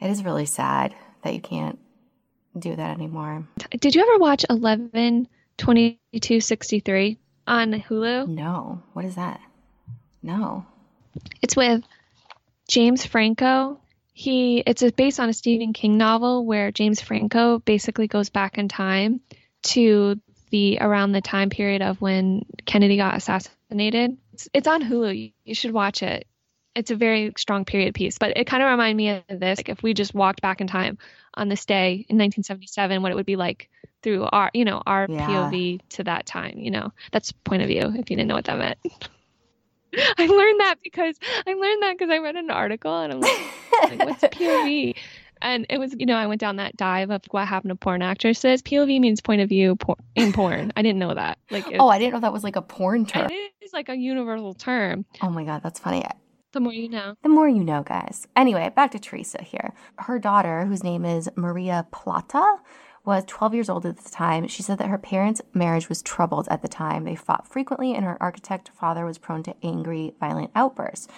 It 0.00 0.10
is 0.10 0.24
really 0.24 0.46
sad 0.46 0.94
that 1.22 1.34
you 1.34 1.40
can't 1.40 1.78
do 2.58 2.74
that 2.74 2.90
anymore. 2.96 3.46
Did 3.70 3.94
you 3.94 4.02
ever 4.02 4.18
watch 4.18 4.44
11 4.48 5.28
22 5.58 6.40
63 6.40 7.18
on 7.46 7.72
Hulu? 7.72 8.28
No, 8.28 8.82
what 8.92 9.04
is 9.04 9.14
that? 9.16 9.40
No. 10.22 10.66
It's 11.40 11.56
with 11.56 11.82
James 12.68 13.04
Franco. 13.04 13.78
He 14.14 14.58
it's 14.66 14.82
based 14.92 15.20
on 15.20 15.28
a 15.28 15.32
Stephen 15.32 15.72
King 15.72 15.96
novel 15.96 16.44
where 16.44 16.70
James 16.70 17.00
Franco 17.00 17.58
basically 17.58 18.06
goes 18.06 18.30
back 18.30 18.58
in 18.58 18.68
time 18.68 19.20
to 19.62 20.20
the 20.50 20.78
around 20.80 21.12
the 21.12 21.20
time 21.20 21.50
period 21.50 21.82
of 21.82 22.00
when 22.00 22.44
Kennedy 22.66 22.96
got 22.96 23.16
assassinated. 23.16 23.58
It's, 24.32 24.48
it's 24.52 24.68
on 24.68 24.82
Hulu. 24.82 25.16
You, 25.18 25.30
you 25.44 25.54
should 25.54 25.72
watch 25.72 26.02
it. 26.02 26.26
it's 26.74 26.90
a 26.90 26.96
very 26.96 27.32
strong 27.36 27.64
period 27.64 27.94
piece. 27.94 28.18
But 28.18 28.36
it 28.36 28.46
kind 28.46 28.62
of 28.62 28.70
reminded 28.70 28.96
me 28.96 29.08
of 29.10 29.40
this. 29.40 29.58
Like 29.58 29.68
if 29.68 29.82
we 29.82 29.94
just 29.94 30.14
walked 30.14 30.40
back 30.40 30.60
in 30.60 30.66
time 30.66 30.98
on 31.34 31.48
this 31.48 31.64
day 31.66 32.06
in 32.08 32.16
1977, 32.18 33.02
what 33.02 33.12
it 33.12 33.14
would 33.14 33.26
be 33.26 33.36
like 33.36 33.68
through 34.02 34.26
our, 34.32 34.50
you 34.54 34.64
know, 34.64 34.82
our 34.86 35.06
Yeah. 35.08 35.28
POV 35.28 35.80
to 35.90 36.04
that 36.04 36.26
time. 36.26 36.58
You 36.58 36.70
know, 36.70 36.92
that's 37.12 37.32
point 37.32 37.62
of 37.62 37.68
view. 37.68 37.82
If 37.94 38.10
you 38.10 38.16
didn't 38.16 38.28
know 38.28 38.34
what 38.36 38.46
that 38.46 38.58
meant. 38.58 38.78
I 40.18 40.26
learned 40.26 40.60
that 40.60 40.76
because 40.82 41.16
I 41.46 41.52
learned 41.52 41.82
that 41.82 41.98
because 41.98 42.10
I 42.10 42.18
read 42.18 42.36
an 42.36 42.50
article 42.50 42.98
and 42.98 43.12
I'm 43.12 43.20
like, 43.20 43.30
like 43.90 44.02
what's 44.02 44.22
POV? 44.24 44.94
And 45.42 45.66
it 45.68 45.78
was, 45.78 45.94
you 45.98 46.06
know, 46.06 46.14
I 46.16 46.26
went 46.26 46.40
down 46.40 46.56
that 46.56 46.76
dive 46.76 47.10
of 47.10 47.22
what 47.32 47.46
happened 47.48 47.70
to 47.70 47.74
porn 47.76 48.00
actresses. 48.00 48.62
POV 48.62 49.00
means 49.00 49.20
point 49.20 49.40
of 49.42 49.48
view 49.48 49.76
por- 49.76 49.96
in 50.14 50.32
porn. 50.32 50.72
I 50.76 50.82
didn't 50.82 50.98
know 51.00 51.12
that. 51.14 51.38
Like, 51.50 51.66
Oh, 51.78 51.88
I 51.88 51.98
didn't 51.98 52.14
know 52.14 52.20
that 52.20 52.32
was 52.32 52.44
like 52.44 52.56
a 52.56 52.62
porn 52.62 53.04
term. 53.04 53.28
it 53.30 53.52
is 53.60 53.72
like 53.72 53.88
a 53.88 53.96
universal 53.96 54.54
term. 54.54 55.04
Oh 55.20 55.30
my 55.30 55.44
God, 55.44 55.62
that's 55.62 55.78
funny. 55.80 56.02
The 56.52 56.60
more 56.60 56.72
you 56.72 56.88
know. 56.88 57.14
The 57.22 57.28
more 57.28 57.48
you 57.48 57.64
know, 57.64 57.82
guys. 57.82 58.26
Anyway, 58.36 58.70
back 58.76 58.90
to 58.92 58.98
Theresa 58.98 59.42
here. 59.42 59.72
Her 59.98 60.18
daughter, 60.18 60.64
whose 60.66 60.84
name 60.84 61.04
is 61.04 61.28
Maria 61.34 61.86
Plata, 61.92 62.56
was 63.04 63.24
12 63.26 63.54
years 63.54 63.68
old 63.68 63.84
at 63.86 63.96
the 63.96 64.10
time. 64.10 64.46
She 64.46 64.62
said 64.62 64.78
that 64.78 64.88
her 64.88 64.98
parents' 64.98 65.40
marriage 65.54 65.88
was 65.88 66.02
troubled 66.02 66.46
at 66.50 66.62
the 66.62 66.68
time. 66.68 67.04
They 67.04 67.16
fought 67.16 67.48
frequently, 67.48 67.94
and 67.94 68.04
her 68.04 68.22
architect 68.22 68.70
father 68.78 69.04
was 69.04 69.18
prone 69.18 69.42
to 69.44 69.54
angry, 69.62 70.14
violent 70.20 70.50
outbursts. 70.54 71.08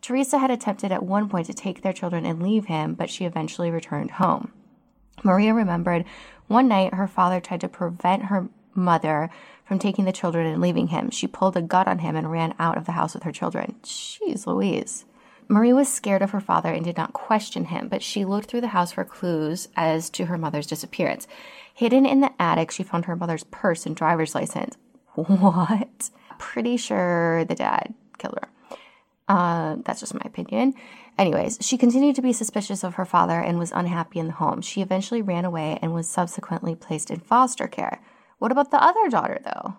Theresa 0.00 0.38
had 0.38 0.50
attempted 0.50 0.92
at 0.92 1.02
one 1.02 1.28
point 1.28 1.46
to 1.46 1.54
take 1.54 1.82
their 1.82 1.92
children 1.92 2.24
and 2.24 2.42
leave 2.42 2.66
him, 2.66 2.94
but 2.94 3.10
she 3.10 3.24
eventually 3.24 3.70
returned 3.70 4.12
home. 4.12 4.52
Maria 5.22 5.52
remembered 5.54 6.04
one 6.46 6.68
night 6.68 6.94
her 6.94 7.08
father 7.08 7.40
tried 7.40 7.60
to 7.60 7.68
prevent 7.68 8.24
her 8.24 8.48
mother 8.74 9.30
from 9.64 9.78
taking 9.78 10.04
the 10.04 10.12
children 10.12 10.46
and 10.46 10.62
leaving 10.62 10.88
him. 10.88 11.10
She 11.10 11.26
pulled 11.26 11.56
a 11.56 11.62
gun 11.62 11.86
on 11.86 11.98
him 11.98 12.16
and 12.16 12.30
ran 12.30 12.54
out 12.58 12.78
of 12.78 12.86
the 12.86 12.92
house 12.92 13.14
with 13.14 13.24
her 13.24 13.32
children. 13.32 13.76
Jeez 13.82 14.46
Louise. 14.46 15.04
Marie 15.48 15.72
was 15.72 15.92
scared 15.92 16.22
of 16.22 16.30
her 16.30 16.40
father 16.40 16.72
and 16.72 16.84
did 16.84 16.96
not 16.96 17.14
question 17.14 17.66
him, 17.66 17.88
but 17.88 18.02
she 18.02 18.24
looked 18.24 18.50
through 18.50 18.60
the 18.60 18.68
house 18.68 18.92
for 18.92 19.04
clues 19.04 19.68
as 19.76 20.10
to 20.10 20.26
her 20.26 20.36
mother's 20.36 20.66
disappearance. 20.66 21.26
Hidden 21.72 22.04
in 22.04 22.20
the 22.20 22.32
attic, 22.38 22.70
she 22.70 22.82
found 22.82 23.06
her 23.06 23.16
mother's 23.16 23.44
purse 23.44 23.86
and 23.86 23.96
driver's 23.96 24.34
license. 24.34 24.76
What? 25.14 26.10
Pretty 26.38 26.76
sure 26.76 27.44
the 27.44 27.54
dad 27.54 27.94
killed 28.18 28.38
her. 28.40 28.48
Uh, 29.28 29.76
that's 29.84 30.00
just 30.00 30.14
my 30.14 30.22
opinion. 30.24 30.74
Anyways, 31.18 31.58
she 31.60 31.76
continued 31.76 32.16
to 32.16 32.22
be 32.22 32.32
suspicious 32.32 32.82
of 32.82 32.94
her 32.94 33.04
father 33.04 33.38
and 33.38 33.58
was 33.58 33.72
unhappy 33.72 34.18
in 34.18 34.28
the 34.28 34.32
home. 34.32 34.62
She 34.62 34.80
eventually 34.80 35.20
ran 35.20 35.44
away 35.44 35.78
and 35.82 35.92
was 35.92 36.08
subsequently 36.08 36.74
placed 36.74 37.10
in 37.10 37.20
foster 37.20 37.68
care. 37.68 38.00
What 38.38 38.52
about 38.52 38.70
the 38.70 38.82
other 38.82 39.08
daughter, 39.10 39.38
though? 39.44 39.76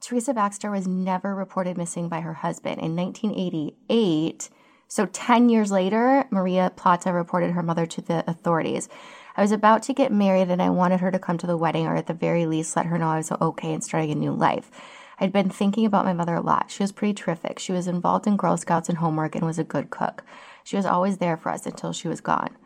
Theresa 0.00 0.34
Baxter 0.34 0.70
was 0.70 0.86
never 0.86 1.34
reported 1.34 1.76
missing 1.76 2.08
by 2.08 2.20
her 2.20 2.34
husband. 2.34 2.80
In 2.80 2.96
1988, 2.96 4.50
so 4.88 5.06
10 5.06 5.48
years 5.48 5.70
later, 5.70 6.26
Maria 6.30 6.72
Plata 6.74 7.12
reported 7.12 7.52
her 7.52 7.62
mother 7.62 7.86
to 7.86 8.00
the 8.00 8.28
authorities. 8.28 8.88
I 9.36 9.42
was 9.42 9.52
about 9.52 9.82
to 9.84 9.92
get 9.92 10.12
married 10.12 10.48
and 10.48 10.62
I 10.62 10.70
wanted 10.70 11.00
her 11.00 11.10
to 11.10 11.18
come 11.18 11.38
to 11.38 11.46
the 11.46 11.56
wedding 11.56 11.86
or 11.86 11.96
at 11.96 12.06
the 12.06 12.14
very 12.14 12.46
least 12.46 12.76
let 12.76 12.86
her 12.86 12.98
know 12.98 13.08
I 13.08 13.18
was 13.18 13.32
okay 13.32 13.72
and 13.72 13.84
starting 13.84 14.10
a 14.10 14.14
new 14.14 14.32
life. 14.32 14.70
I'd 15.18 15.32
been 15.32 15.48
thinking 15.48 15.86
about 15.86 16.04
my 16.04 16.12
mother 16.12 16.34
a 16.34 16.40
lot. 16.40 16.70
She 16.70 16.82
was 16.82 16.92
pretty 16.92 17.14
terrific. 17.14 17.58
She 17.58 17.72
was 17.72 17.88
involved 17.88 18.26
in 18.26 18.36
Girl 18.36 18.56
Scouts 18.56 18.88
and 18.88 18.98
homework 18.98 19.34
and 19.34 19.46
was 19.46 19.58
a 19.58 19.64
good 19.64 19.90
cook. 19.90 20.22
She 20.62 20.76
was 20.76 20.84
always 20.84 21.18
there 21.18 21.36
for 21.36 21.50
us 21.50 21.64
until 21.64 21.92
she 21.92 22.08
was 22.08 22.20
gone. 22.20 22.56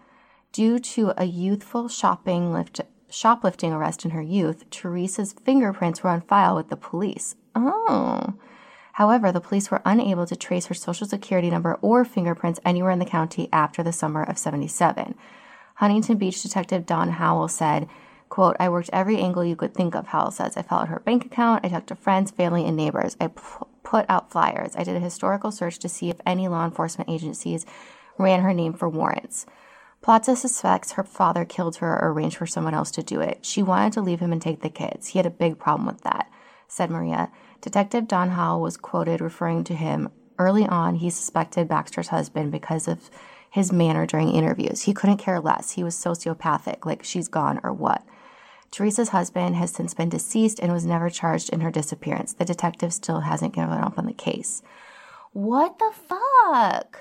Due 0.53 0.81
to 0.81 1.13
a 1.17 1.27
youthful 1.27 1.87
shopping 1.89 2.53
lift, 2.53 2.81
shoplifting 3.09 3.73
arrest 3.73 4.05
in 4.05 4.11
her 4.11 4.23
youth, 4.23 4.65
Theresa's 4.71 5.33
fingerprints 5.33 6.03
were 6.03 6.11
on 6.11 6.23
file 6.23 6.57
with 6.57 6.71
the 6.71 6.77
police. 6.77 7.37
Oh. 7.55 8.35
However, 8.95 9.31
the 9.31 9.41
police 9.41 9.71
were 9.71 9.83
unable 9.85 10.27
to 10.27 10.35
trace 10.35 10.67
her 10.67 10.75
social 10.75 11.07
security 11.07 11.51
number 11.51 11.79
or 11.81 12.05
fingerprints 12.05 12.59
anywhere 12.65 12.91
in 12.91 12.99
the 12.99 13.05
county 13.05 13.49
after 13.53 13.83
the 13.83 13.93
summer 13.93 14.25
of 14.25 14.39
77. 14.39 15.15
Huntington 15.77 16.17
Beach 16.17 16.43
detective 16.43 16.85
Don 16.85 17.11
Howell 17.11 17.49
said, 17.49 17.89
quote, 18.31 18.57
I 18.59 18.69
worked 18.71 18.91
every 18.93 19.19
angle 19.19 19.45
you 19.45 19.57
could 19.57 19.75
think 19.75 19.95
of, 19.95 20.07
Howell 20.07 20.31
says. 20.31 20.57
I 20.57 20.63
followed 20.63 20.89
her 20.89 21.01
bank 21.01 21.27
account. 21.27 21.65
I 21.65 21.69
talked 21.69 21.89
to 21.89 21.97
friends, 21.97 22.31
family, 22.31 22.65
and 22.65 22.77
neighbors. 22.77 23.17
I 23.21 23.27
p- 23.27 23.43
put 23.83 24.07
out 24.09 24.31
flyers. 24.31 24.75
I 24.77 24.85
did 24.85 24.97
a 24.97 25.01
historical 25.01 25.51
search 25.51 25.79
to 25.81 25.89
see 25.89 26.09
if 26.09 26.21
any 26.25 26.49
law 26.49 26.65
enforcement 26.65 27.11
agencies 27.11 27.67
ran 28.17 28.41
her 28.41 28.55
name 28.55 28.73
for 28.73 28.89
warrants. 28.89 29.47
Plata 30.01 30.35
suspects 30.35 30.93
her 30.93 31.05
father 31.05 31.45
killed 31.45 31.77
her 31.77 31.99
or 31.99 32.13
arranged 32.13 32.39
for 32.39 32.47
someone 32.47 32.73
else 32.73 32.91
to 32.93 33.03
do 33.03 33.21
it. 33.21 33.45
She 33.45 33.63
wanted 33.63 33.93
to 33.95 34.01
leave 34.01 34.21
him 34.21 34.33
and 34.33 34.41
take 34.41 34.63
the 34.63 34.71
kids. 34.71 35.09
He 35.09 35.19
had 35.19 35.27
a 35.27 35.31
big 35.31 35.59
problem 35.59 35.87
with 35.87 36.01
that, 36.03 36.31
said 36.69 36.91
Maria. 36.91 37.31
Detective 37.61 38.09
Don 38.09 38.31
Howell 38.31 38.63
was 38.63 38.79
quoted 38.79 39.21
referring 39.21 39.65
to 39.65 39.75
him. 39.75 40.09
Early 40.39 40.67
on, 40.67 40.95
he 40.95 41.11
suspected 41.11 41.69
Baxter's 41.69 42.09
husband 42.09 42.51
because 42.51 42.89
of 42.89 43.11
his 43.51 43.73
manner 43.73 44.07
during 44.07 44.31
interviews. 44.31 44.83
He 44.83 44.95
couldn't 44.95 45.19
care 45.19 45.41
less. 45.41 45.73
He 45.73 45.85
was 45.85 45.95
sociopathic, 45.95 46.87
like 46.87 47.05
she's 47.05 47.29
gone 47.29 47.61
or 47.63 47.73
what. 47.73 48.03
Theresa's 48.77 49.09
husband 49.09 49.57
has 49.57 49.73
since 49.73 49.95
been 49.95 50.09
deceased 50.09 50.61
and 50.61 50.73
was 50.73 50.87
never 50.87 51.11
charged 51.11 51.51
in 51.51 51.61
her 51.61 51.71
disappearance. 51.71 52.35
The 52.35 52.45
detective 52.45 52.93
still 52.93 53.21
hasn't 53.21 53.55
given 53.55 53.79
up 53.79 53.99
on 53.99 54.07
the 54.07 54.13
case. 54.13 54.63
What 55.33 55.79
the 55.79 55.93
fuck? 56.09 57.01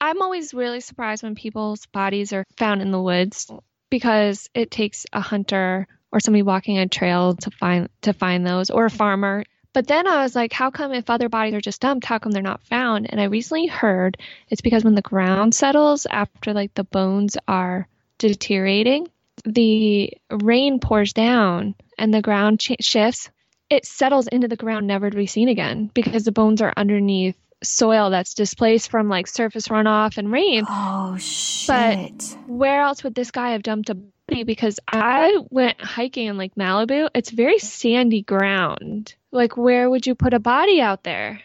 I'm 0.00 0.22
always 0.22 0.54
really 0.54 0.80
surprised 0.80 1.22
when 1.22 1.34
people's 1.34 1.86
bodies 1.86 2.32
are 2.32 2.46
found 2.56 2.80
in 2.80 2.90
the 2.90 3.02
woods 3.02 3.50
because 3.90 4.48
it 4.54 4.70
takes 4.70 5.04
a 5.12 5.20
hunter 5.20 5.86
or 6.12 6.20
somebody 6.20 6.42
walking 6.42 6.78
a 6.78 6.88
trail 6.88 7.34
to 7.36 7.50
find 7.50 7.88
to 8.02 8.12
find 8.12 8.46
those 8.46 8.70
or 8.70 8.86
a 8.86 8.90
farmer. 8.90 9.44
But 9.72 9.86
then 9.86 10.06
I 10.06 10.22
was 10.22 10.34
like, 10.34 10.52
how 10.52 10.70
come 10.70 10.92
if 10.92 11.10
other 11.10 11.28
bodies 11.28 11.54
are 11.54 11.60
just 11.60 11.80
dumped, 11.80 12.04
how 12.04 12.18
come 12.18 12.32
they're 12.32 12.42
not 12.42 12.62
found? 12.62 13.08
And 13.10 13.20
I 13.20 13.24
recently 13.24 13.66
heard 13.66 14.16
it's 14.48 14.62
because 14.62 14.82
when 14.82 14.96
the 14.96 15.02
ground 15.02 15.54
settles 15.54 16.06
after 16.06 16.52
like 16.52 16.74
the 16.74 16.84
bones 16.84 17.36
are 17.46 17.86
deteriorating, 18.18 19.08
the 19.44 20.12
rain 20.30 20.80
pours 20.80 21.12
down 21.12 21.74
and 21.98 22.12
the 22.12 22.22
ground 22.22 22.60
ch- 22.60 22.76
shifts. 22.80 23.30
It 23.68 23.86
settles 23.86 24.26
into 24.26 24.48
the 24.48 24.56
ground, 24.56 24.86
never 24.86 25.10
to 25.10 25.16
be 25.16 25.26
seen 25.26 25.48
again 25.48 25.90
because 25.94 26.24
the 26.24 26.32
bones 26.32 26.60
are 26.60 26.72
underneath 26.76 27.36
soil 27.62 28.10
that's 28.10 28.34
displaced 28.34 28.90
from 28.90 29.08
like 29.08 29.26
surface 29.26 29.68
runoff 29.68 30.16
and 30.18 30.32
rain. 30.32 30.64
Oh 30.68 31.16
shit. 31.18 31.68
But 31.68 32.36
Where 32.46 32.82
else 32.82 33.04
would 33.04 33.14
this 33.14 33.30
guy 33.30 33.52
have 33.52 33.62
dumped 33.62 33.90
a 33.90 33.94
body? 33.94 34.44
Because 34.44 34.80
I 34.88 35.38
went 35.50 35.80
hiking 35.80 36.26
in 36.26 36.38
like 36.38 36.54
Malibu. 36.54 37.10
It's 37.14 37.30
very 37.30 37.58
sandy 37.58 38.22
ground. 38.22 39.14
Like, 39.30 39.56
where 39.56 39.88
would 39.90 40.06
you 40.06 40.14
put 40.14 40.34
a 40.34 40.40
body 40.40 40.80
out 40.80 41.04
there? 41.04 41.40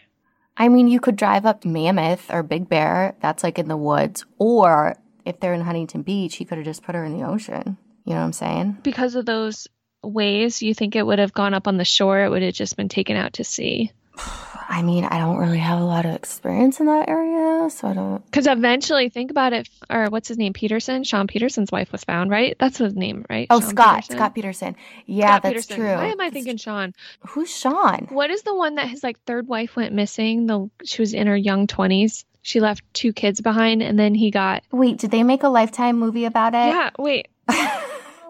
I 0.56 0.68
mean, 0.68 0.88
you 0.88 1.00
could 1.00 1.16
drive 1.16 1.44
up 1.44 1.64
Mammoth 1.64 2.30
or 2.32 2.42
Big 2.42 2.68
Bear. 2.68 3.14
That's 3.20 3.42
like 3.42 3.58
in 3.58 3.68
the 3.68 3.76
woods. 3.76 4.24
Or 4.38 4.96
if 5.24 5.38
they're 5.38 5.52
in 5.52 5.60
Huntington 5.60 6.02
Beach, 6.02 6.36
he 6.36 6.44
could 6.44 6.58
have 6.58 6.64
just 6.64 6.82
put 6.82 6.94
her 6.94 7.04
in 7.04 7.18
the 7.18 7.26
ocean. 7.26 7.76
You 8.06 8.12
know 8.12 8.20
what 8.20 8.26
I'm 8.26 8.32
saying? 8.32 8.78
Because 8.82 9.16
of 9.16 9.26
those 9.26 9.66
waves, 10.02 10.62
you 10.62 10.74
think 10.74 10.94
it 10.94 11.04
would 11.04 11.18
have 11.18 11.32
gone 11.32 11.54
up 11.54 11.66
on 11.66 11.76
the 11.76 11.84
shore? 11.84 12.20
It 12.24 12.30
would 12.30 12.42
have 12.42 12.54
just 12.54 12.76
been 12.76 12.88
taken 12.88 13.16
out 13.16 13.34
to 13.34 13.44
sea. 13.44 13.90
I 14.68 14.82
mean, 14.82 15.04
I 15.04 15.18
don't 15.18 15.36
really 15.36 15.58
have 15.58 15.80
a 15.80 15.84
lot 15.84 16.04
of 16.06 16.14
experience 16.14 16.80
in 16.80 16.86
that 16.86 17.08
area, 17.08 17.70
so 17.70 17.88
I 17.88 17.94
don't. 17.94 18.24
Because 18.24 18.46
eventually, 18.48 19.08
think 19.08 19.30
about 19.30 19.52
it. 19.52 19.68
Or 19.88 20.06
what's 20.06 20.26
his 20.26 20.38
name? 20.38 20.52
Peterson. 20.52 21.04
Sean 21.04 21.28
Peterson's 21.28 21.70
wife 21.70 21.92
was 21.92 22.02
found, 22.02 22.30
right? 22.30 22.56
That's 22.58 22.78
his 22.78 22.94
name, 22.94 23.24
right? 23.30 23.46
Oh, 23.48 23.60
Sean 23.60 23.70
Scott. 23.70 23.94
Peterson? 23.96 24.16
Scott 24.16 24.34
Peterson. 24.34 24.76
Yeah, 25.06 25.26
Scott 25.26 25.42
that's 25.42 25.66
Peterson. 25.66 25.76
true. 25.76 25.94
Why 25.94 26.06
am 26.08 26.20
I 26.20 26.30
thinking 26.30 26.56
Sean? 26.56 26.94
Who's 27.28 27.56
Sean? 27.56 28.06
What 28.10 28.30
is 28.30 28.42
the 28.42 28.54
one 28.54 28.74
that 28.74 28.88
his 28.88 29.02
like 29.04 29.20
third 29.24 29.46
wife 29.46 29.76
went 29.76 29.94
missing? 29.94 30.46
The 30.46 30.68
she 30.84 31.00
was 31.00 31.14
in 31.14 31.28
her 31.28 31.36
young 31.36 31.66
twenties. 31.68 32.24
She 32.42 32.60
left 32.60 32.82
two 32.92 33.12
kids 33.12 33.40
behind, 33.40 33.82
and 33.82 33.98
then 33.98 34.14
he 34.14 34.30
got. 34.30 34.62
Wait, 34.72 34.98
did 34.98 35.10
they 35.10 35.22
make 35.22 35.42
a 35.42 35.48
Lifetime 35.48 35.98
movie 35.98 36.24
about 36.24 36.54
it? 36.54 36.68
Yeah, 36.68 36.90
wait. 36.98 37.28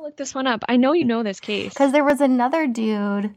Look 0.07 0.17
this 0.17 0.37
one 0.37 0.47
up. 0.47 0.63
I 0.69 0.77
know 0.77 0.93
you 0.93 1.05
know 1.05 1.25
this 1.25 1.41
case. 1.41 1.75
Because 1.75 1.91
there 1.91 2.05
was 2.05 2.21
another 2.21 2.69
dude. 2.69 3.35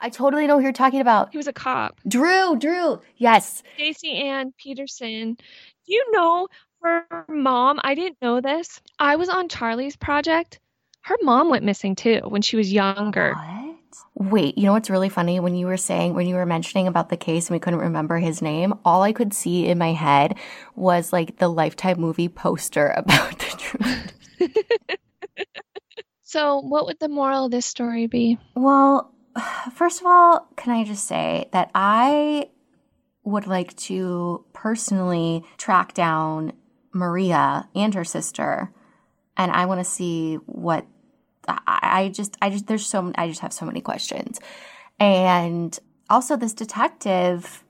I 0.00 0.08
totally 0.08 0.48
know 0.48 0.56
who 0.56 0.64
you're 0.64 0.72
talking 0.72 1.00
about. 1.00 1.30
He 1.30 1.36
was 1.36 1.46
a 1.46 1.52
cop. 1.52 2.00
Drew, 2.08 2.56
Drew. 2.58 3.00
Yes. 3.18 3.62
Stacy 3.76 4.14
Ann 4.14 4.52
Peterson. 4.58 5.34
Do 5.34 5.44
you 5.86 6.10
know 6.10 6.48
her 6.82 7.06
mom? 7.28 7.78
I 7.84 7.94
didn't 7.94 8.20
know 8.20 8.40
this. 8.40 8.80
I 8.98 9.14
was 9.14 9.28
on 9.28 9.48
Charley's 9.48 9.94
project. 9.94 10.58
Her 11.02 11.14
mom 11.22 11.50
went 11.50 11.64
missing 11.64 11.94
too 11.94 12.22
when 12.24 12.42
she 12.42 12.56
was 12.56 12.72
younger. 12.72 13.34
What? 13.34 14.32
Wait, 14.32 14.58
you 14.58 14.64
know 14.64 14.72
what's 14.72 14.90
really 14.90 15.08
funny? 15.08 15.38
When 15.38 15.54
you 15.54 15.66
were 15.66 15.76
saying, 15.76 16.14
when 16.14 16.26
you 16.26 16.34
were 16.34 16.46
mentioning 16.46 16.88
about 16.88 17.10
the 17.10 17.16
case 17.16 17.46
and 17.46 17.54
we 17.54 17.60
couldn't 17.60 17.78
remember 17.78 18.18
his 18.18 18.42
name, 18.42 18.74
all 18.84 19.02
I 19.02 19.12
could 19.12 19.32
see 19.32 19.68
in 19.68 19.78
my 19.78 19.92
head 19.92 20.36
was 20.74 21.12
like 21.12 21.36
the 21.36 21.46
Lifetime 21.46 22.00
movie 22.00 22.28
poster 22.28 22.88
about 22.96 23.38
the 23.38 23.56
truth. 23.56 24.12
So, 26.36 26.58
what 26.58 26.84
would 26.84 26.98
the 27.00 27.08
moral 27.08 27.46
of 27.46 27.50
this 27.50 27.64
story 27.64 28.08
be? 28.08 28.36
Well, 28.54 29.10
first 29.72 30.02
of 30.02 30.06
all, 30.06 30.46
can 30.54 30.70
I 30.70 30.84
just 30.84 31.06
say 31.06 31.48
that 31.52 31.70
I 31.74 32.50
would 33.24 33.46
like 33.46 33.74
to 33.88 34.44
personally 34.52 35.46
track 35.56 35.94
down 35.94 36.52
Maria 36.92 37.66
and 37.74 37.94
her 37.94 38.04
sister, 38.04 38.70
and 39.38 39.50
I 39.50 39.64
want 39.64 39.80
to 39.80 39.84
see 39.84 40.34
what 40.44 40.84
I, 41.48 42.10
just, 42.12 42.36
I 42.42 42.50
just, 42.50 42.66
there's 42.66 42.84
so, 42.84 43.10
I 43.14 43.28
just 43.28 43.40
have 43.40 43.54
so 43.54 43.64
many 43.64 43.80
questions, 43.80 44.38
and 45.00 45.78
also 46.10 46.36
this 46.36 46.52
detective 46.52 47.64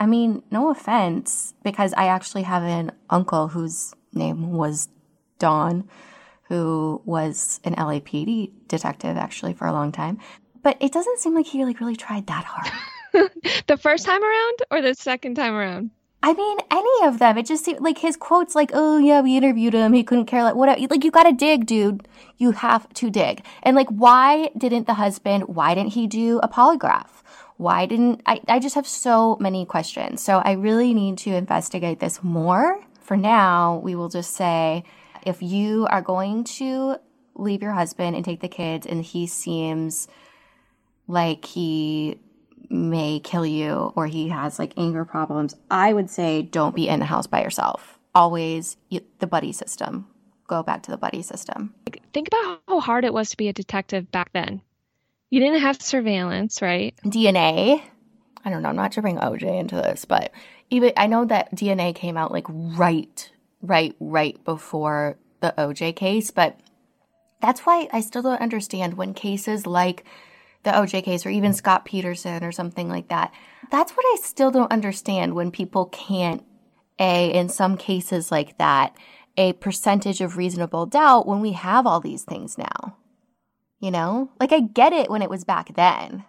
I 0.00 0.06
mean, 0.06 0.42
no 0.50 0.70
offense, 0.70 1.54
because 1.62 1.92
I 1.92 2.08
actually 2.08 2.42
have 2.42 2.64
an 2.64 2.90
uncle 3.10 3.46
whose 3.46 3.94
name 4.12 4.52
was 4.54 4.88
Don, 5.38 5.88
who 6.48 7.00
was 7.04 7.60
an 7.64 7.74
LAPD 7.74 8.50
detective 8.68 9.16
actually 9.16 9.54
for 9.54 9.66
a 9.66 9.72
long 9.72 9.92
time. 9.92 10.18
But 10.62 10.76
it 10.80 10.92
doesn't 10.92 11.18
seem 11.20 11.34
like 11.34 11.46
he 11.46 11.64
like 11.64 11.80
really 11.80 11.96
tried 11.96 12.26
that 12.26 12.44
hard. 12.44 12.72
the 13.66 13.76
first 13.76 14.04
time 14.04 14.22
around 14.22 14.58
or 14.70 14.82
the 14.82 14.94
second 14.94 15.34
time 15.34 15.54
around? 15.54 15.90
I 16.22 16.32
mean, 16.32 16.58
any 16.70 17.06
of 17.06 17.20
them. 17.20 17.38
It 17.38 17.46
just 17.46 17.64
seemed 17.64 17.80
like 17.80 17.98
his 17.98 18.16
quotes, 18.16 18.54
like, 18.56 18.72
"Oh 18.74 18.98
yeah, 18.98 19.20
we 19.20 19.36
interviewed 19.36 19.74
him. 19.74 19.92
He 19.92 20.02
couldn't 20.02 20.26
care 20.26 20.42
like 20.42 20.56
whatever." 20.56 20.80
Like, 20.90 21.04
you 21.04 21.12
gotta 21.12 21.32
dig, 21.32 21.64
dude. 21.64 22.08
You 22.38 22.50
have 22.52 22.92
to 22.94 23.08
dig. 23.08 23.44
And 23.62 23.76
like, 23.76 23.88
why 23.88 24.50
didn't 24.58 24.86
the 24.86 24.94
husband? 24.94 25.44
Why 25.46 25.74
didn't 25.74 25.92
he 25.92 26.06
do 26.08 26.40
a 26.42 26.48
polygraph? 26.48 27.22
Why 27.56 27.86
didn't 27.86 28.22
I? 28.26 28.40
I 28.48 28.58
just 28.58 28.74
have 28.74 28.86
so 28.86 29.36
many 29.40 29.64
questions. 29.64 30.20
So 30.22 30.38
I 30.38 30.52
really 30.52 30.92
need 30.92 31.18
to 31.18 31.30
investigate 31.30 32.00
this 32.00 32.22
more. 32.22 32.80
For 33.00 33.16
now, 33.16 33.80
we 33.82 33.94
will 33.94 34.08
just 34.08 34.34
say, 34.34 34.84
if 35.26 35.42
you 35.42 35.86
are 35.90 36.02
going 36.02 36.44
to 36.44 36.96
leave 37.34 37.62
your 37.62 37.72
husband 37.72 38.16
and 38.16 38.24
take 38.24 38.40
the 38.40 38.48
kids, 38.48 38.86
and 38.86 39.04
he 39.04 39.26
seems 39.26 40.08
like 41.06 41.44
he 41.44 42.18
may 42.70 43.20
kill 43.20 43.46
you 43.46 43.92
or 43.96 44.06
he 44.06 44.28
has 44.28 44.58
like 44.58 44.74
anger 44.76 45.04
problems, 45.04 45.54
I 45.70 45.92
would 45.92 46.10
say 46.10 46.42
don't 46.42 46.74
be 46.74 46.88
in 46.88 47.00
the 47.00 47.06
house 47.06 47.26
by 47.26 47.42
yourself. 47.42 47.98
Always 48.14 48.76
the 48.90 49.26
buddy 49.26 49.52
system. 49.52 50.06
Go 50.46 50.62
back 50.62 50.82
to 50.84 50.90
the 50.90 50.96
buddy 50.96 51.22
system. 51.22 51.74
Think 52.12 52.28
about 52.28 52.60
how 52.66 52.80
hard 52.80 53.04
it 53.04 53.12
was 53.12 53.30
to 53.30 53.36
be 53.36 53.48
a 53.48 53.52
detective 53.52 54.10
back 54.10 54.32
then. 54.32 54.62
You 55.30 55.40
didn't 55.40 55.60
have 55.60 55.80
surveillance, 55.80 56.62
right? 56.62 56.94
DNA. 57.04 57.82
I 58.44 58.50
don't 58.50 58.62
know, 58.62 58.70
I'm 58.70 58.76
not 58.76 58.92
to 58.92 59.02
bring 59.02 59.18
OJ 59.18 59.60
into 59.60 59.74
this, 59.74 60.04
but 60.04 60.32
even 60.70 60.92
I 60.96 61.06
know 61.06 61.24
that 61.26 61.54
DNA 61.54 61.94
came 61.94 62.16
out 62.16 62.32
like 62.32 62.46
right, 62.48 63.30
right, 63.62 63.94
right 64.00 64.42
before 64.44 65.18
the 65.40 65.54
OJ 65.56 65.96
case, 65.96 66.30
but 66.30 66.58
that's 67.40 67.60
why 67.60 67.88
I 67.92 68.00
still 68.00 68.22
don't 68.22 68.40
understand 68.40 68.94
when 68.94 69.14
cases 69.14 69.66
like 69.66 70.04
the 70.64 70.70
OJ 70.70 71.04
case 71.04 71.24
or 71.24 71.30
even 71.30 71.52
mm. 71.52 71.54
Scott 71.54 71.84
Peterson 71.84 72.42
or 72.44 72.52
something 72.52 72.88
like 72.88 73.08
that. 73.08 73.32
That's 73.70 73.92
what 73.92 74.04
I 74.06 74.18
still 74.22 74.50
don't 74.50 74.72
understand 74.72 75.34
when 75.34 75.50
people 75.50 75.86
can't, 75.86 76.44
A, 76.98 77.32
in 77.32 77.48
some 77.48 77.76
cases 77.76 78.30
like 78.32 78.58
that, 78.58 78.96
a 79.36 79.52
percentage 79.54 80.20
of 80.20 80.36
reasonable 80.36 80.86
doubt 80.86 81.26
when 81.26 81.40
we 81.40 81.52
have 81.52 81.86
all 81.86 82.00
these 82.00 82.24
things 82.24 82.58
now. 82.58 82.96
You 83.80 83.92
know? 83.92 84.30
Like 84.40 84.52
I 84.52 84.60
get 84.60 84.92
it 84.92 85.10
when 85.10 85.22
it 85.22 85.30
was 85.30 85.44
back 85.44 85.74
then. 85.76 86.24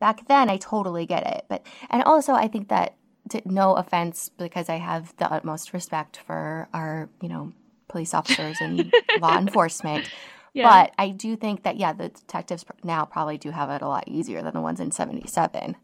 Back 0.00 0.28
then, 0.28 0.48
I 0.48 0.58
totally 0.58 1.06
get 1.06 1.26
it. 1.26 1.44
But, 1.48 1.66
and 1.90 2.02
also, 2.04 2.32
I 2.32 2.46
think 2.48 2.68
that, 2.68 2.96
to, 3.28 3.42
no 3.44 3.74
offense, 3.74 4.28
because 4.28 4.68
I 4.68 4.76
have 4.76 5.14
the 5.16 5.30
utmost 5.32 5.72
respect 5.72 6.18
for 6.26 6.68
our, 6.72 7.08
you 7.20 7.28
know, 7.28 7.52
police 7.88 8.14
officers 8.14 8.58
and 8.60 8.92
law 9.20 9.38
enforcement. 9.38 10.10
Yeah. 10.54 10.68
But 10.68 10.94
I 10.98 11.10
do 11.10 11.36
think 11.36 11.62
that, 11.64 11.76
yeah, 11.76 11.92
the 11.92 12.08
detectives 12.08 12.64
now 12.82 13.04
probably 13.04 13.38
do 13.38 13.50
have 13.50 13.70
it 13.70 13.82
a 13.82 13.88
lot 13.88 14.08
easier 14.08 14.42
than 14.42 14.54
the 14.54 14.60
ones 14.60 14.80
in 14.80 14.90
77. 14.90 15.76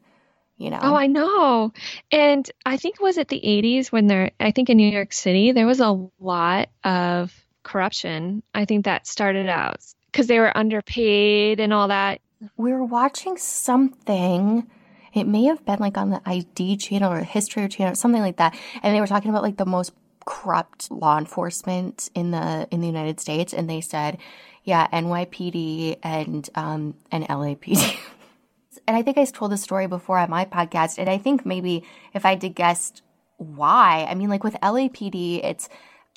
You 0.57 0.71
know? 0.71 0.79
Oh, 0.81 0.95
I 0.95 1.09
know. 1.09 1.73
And 2.13 2.49
I 2.65 2.77
think 2.77 3.01
was 3.01 3.19
it 3.19 3.29
the 3.29 3.41
80s 3.41 3.91
when 3.91 4.07
there, 4.07 4.31
I 4.39 4.53
think 4.53 4.71
in 4.71 4.77
New 4.77 4.89
York 4.89 5.13
City, 5.13 5.53
there 5.53 5.67
was 5.67 5.81
a 5.81 6.09
lot 6.21 6.69
of 6.85 7.35
corruption. 7.65 8.43
I 8.55 8.65
think 8.65 8.85
that 8.85 9.07
started 9.07 9.49
out 9.49 9.83
because 10.13 10.29
they 10.29 10.39
were 10.39 10.57
underpaid 10.57 11.59
and 11.59 11.73
all 11.73 11.89
that. 11.89 12.21
We 12.57 12.73
were 12.73 12.85
watching 12.85 13.37
something. 13.37 14.71
It 15.15 15.27
may 15.27 15.45
have 15.45 15.65
been 15.65 15.79
like 15.79 15.97
on 15.97 16.11
the 16.11 16.21
ID 16.27 16.77
channel 16.77 17.13
or 17.13 17.21
History 17.21 17.69
channel 17.69 17.93
or 17.93 17.97
something 17.97 18.23
like 18.23 18.37
that. 18.37 18.57
And 18.83 18.95
they 18.95 19.01
were 19.01 19.07
talking 19.07 19.31
about 19.31 19.43
like 19.43 19.57
the 19.57 19.67
most 19.67 19.93
corrupt 20.27 20.91
law 20.91 21.19
enforcement 21.19 22.11
in 22.15 22.31
the 22.31 22.67
in 22.71 22.81
the 22.81 22.87
United 22.87 23.21
States, 23.21 23.53
and 23.53 23.69
they 23.69 23.81
said 23.81 24.19
yeah, 24.65 24.89
NYPD 24.89 25.99
and 26.03 26.49
um, 26.55 26.95
and 27.13 27.25
LAPD. 27.29 27.97
and 28.89 28.97
I 28.97 29.03
think 29.03 29.19
I 29.19 29.25
told 29.27 29.53
the 29.53 29.57
story 29.57 29.87
before 29.87 30.19
on 30.19 30.31
my 30.31 30.47
podcast, 30.47 30.99
and 30.99 31.09
I 31.09 31.19
think 31.19 31.47
maybe 31.47 31.85
if 32.15 32.25
I 32.25 32.35
did 32.35 32.55
guess 32.55 32.93
why, 33.37 34.07
I 34.09 34.15
mean, 34.15 34.31
like 34.31 34.43
with 34.43 34.55
LAPD, 34.55 35.45
it's 35.45 35.69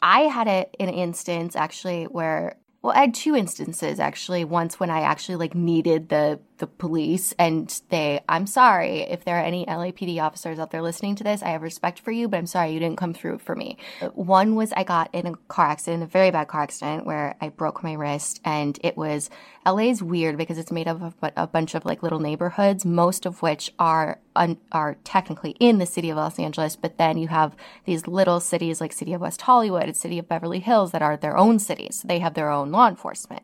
I 0.02 0.22
had 0.22 0.48
a, 0.48 0.68
an 0.80 0.90
instance 0.90 1.56
actually 1.56 2.06
where 2.06 2.56
well, 2.82 2.94
I 2.94 3.02
had 3.02 3.14
two 3.14 3.36
instances 3.36 4.00
actually. 4.00 4.46
Once 4.46 4.80
when 4.80 4.90
I 4.90 5.02
actually 5.02 5.36
like 5.36 5.54
needed 5.54 6.10
the 6.10 6.40
the 6.58 6.68
police 6.68 7.34
and 7.38 7.82
they 7.90 8.22
I'm 8.28 8.48
sorry 8.48 9.02
if 9.02 9.24
there 9.26 9.38
are 9.38 9.44
any 9.44 9.66
LAPD 9.66 10.22
officers 10.22 10.60
out 10.60 10.72
there 10.72 10.82
listening 10.82 11.16
to 11.16 11.24
this. 11.24 11.42
I 11.42 11.50
have 11.50 11.62
respect 11.62 12.00
for 12.00 12.12
you, 12.12 12.28
but 12.28 12.38
I'm 12.38 12.48
sorry 12.48 12.72
you 12.72 12.80
didn't 12.80 12.98
come 12.98 13.14
through 13.14 13.40
for 13.40 13.56
me. 13.56 13.78
One 14.14 14.56
was 14.56 14.74
I 14.74 14.84
got 14.84 15.14
in 15.14 15.28
a 15.28 15.36
car 15.48 15.68
accident, 15.68 16.04
a 16.04 16.08
very 16.08 16.32
bad 16.32 16.48
car 16.48 16.62
accident 16.62 17.06
where 17.06 17.36
I 17.42 17.50
broke 17.50 17.84
my 17.84 17.94
wrist 17.94 18.42
and 18.44 18.80
it 18.84 18.98
was 18.98 19.30
LA's 19.66 20.02
weird 20.02 20.38
because 20.38 20.58
it's 20.58 20.72
made 20.72 20.88
up 20.88 21.02
of 21.02 21.16
a 21.36 21.48
bunch 21.48 21.76
of 21.76 21.86
like 21.86 22.04
little 22.04 22.20
neighborhoods, 22.20 22.86
most 22.86 23.26
of 23.26 23.42
which 23.42 23.74
are 23.78 24.20
un- 24.36 24.58
are 24.72 24.96
technically 25.04 25.52
in 25.60 25.78
the 25.78 25.86
city 25.86 26.10
of 26.10 26.18
Los 26.18 26.40
Angeles, 26.40 26.76
but 26.76 26.98
then 26.98 27.18
you 27.18 27.28
have 27.28 27.56
these 27.86 28.08
little 28.08 28.40
cities 28.40 28.80
like 28.80 28.94
City 28.94 29.14
of 29.14 29.22
West 29.22 29.42
Hollywood 29.42 29.84
and 29.84 29.98
City 29.98 30.20
of 30.20 30.30
Beverly 30.30 30.60
Hills 30.60 30.92
that 30.92 31.02
are 31.02 31.18
their 31.18 31.38
own 31.38 31.60
cities. 31.60 32.00
So 32.02 32.08
they 32.08 32.20
have 32.20 32.34
their 32.34 32.50
own 32.50 32.72
law 32.72 32.88
enforcement. 32.88 33.44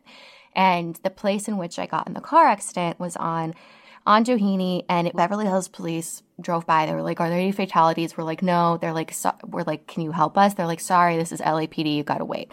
And 0.54 0.96
the 1.02 1.10
place 1.10 1.48
in 1.48 1.58
which 1.58 1.78
I 1.78 1.86
got 1.86 2.06
in 2.06 2.14
the 2.14 2.20
car 2.20 2.46
accident 2.46 3.00
was 3.00 3.16
on 3.16 3.54
on 4.06 4.24
Doheny, 4.24 4.84
and 4.88 5.10
Beverly 5.14 5.46
Hills 5.46 5.68
police 5.68 6.22
drove 6.38 6.66
by. 6.66 6.84
They 6.84 6.94
were 6.94 7.02
like, 7.02 7.20
"Are 7.20 7.30
there 7.30 7.38
any 7.38 7.52
fatalities?" 7.52 8.16
We're 8.16 8.24
like, 8.24 8.42
"No." 8.42 8.76
They're 8.76 8.92
like, 8.92 9.12
so, 9.12 9.32
"We're 9.46 9.62
like, 9.62 9.86
can 9.86 10.02
you 10.02 10.12
help 10.12 10.36
us?" 10.36 10.54
They're 10.54 10.66
like, 10.66 10.80
"Sorry, 10.80 11.16
this 11.16 11.32
is 11.32 11.40
LAPD. 11.40 11.96
You 11.96 12.04
gotta 12.04 12.24
wait." 12.24 12.50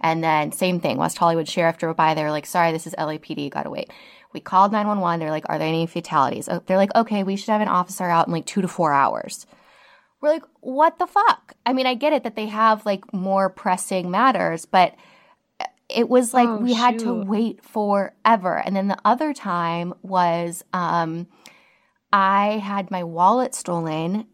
And 0.00 0.22
then 0.22 0.52
same 0.52 0.80
thing, 0.80 0.96
West 0.98 1.18
Hollywood 1.18 1.48
sheriff 1.48 1.78
drove 1.78 1.96
by. 1.96 2.14
They 2.14 2.22
were 2.22 2.30
like, 2.30 2.46
"Sorry, 2.46 2.72
this 2.72 2.86
is 2.86 2.94
LAPD. 2.98 3.44
You 3.44 3.50
gotta 3.50 3.70
wait." 3.70 3.90
We 4.32 4.40
called 4.40 4.72
911. 4.72 5.20
They're 5.20 5.30
like, 5.30 5.48
"Are 5.48 5.58
there 5.58 5.68
any 5.68 5.86
fatalities?" 5.86 6.48
Oh, 6.48 6.62
they're 6.66 6.76
like, 6.76 6.94
"Okay, 6.94 7.22
we 7.22 7.36
should 7.36 7.50
have 7.50 7.60
an 7.62 7.68
officer 7.68 8.04
out 8.04 8.26
in 8.26 8.32
like 8.32 8.46
two 8.46 8.62
to 8.62 8.68
four 8.68 8.92
hours." 8.92 9.46
We're 10.20 10.30
like, 10.30 10.44
"What 10.60 10.98
the 10.98 11.06
fuck?" 11.06 11.54
I 11.64 11.72
mean, 11.72 11.86
I 11.86 11.94
get 11.94 12.12
it 12.12 12.24
that 12.24 12.36
they 12.36 12.46
have 12.46 12.84
like 12.86 13.12
more 13.12 13.48
pressing 13.48 14.10
matters, 14.10 14.66
but 14.66 14.94
it 15.94 16.08
was 16.08 16.32
like 16.34 16.48
oh, 16.48 16.56
we 16.58 16.70
shoot. 16.70 16.76
had 16.76 16.98
to 17.00 17.14
wait 17.14 17.64
forever. 17.64 18.56
And 18.56 18.74
then 18.74 18.88
the 18.88 18.98
other 19.04 19.32
time 19.32 19.94
was 20.02 20.64
um, 20.72 21.26
I 22.12 22.58
had 22.58 22.90
my 22.90 23.04
wallet 23.04 23.54
stolen 23.54 24.26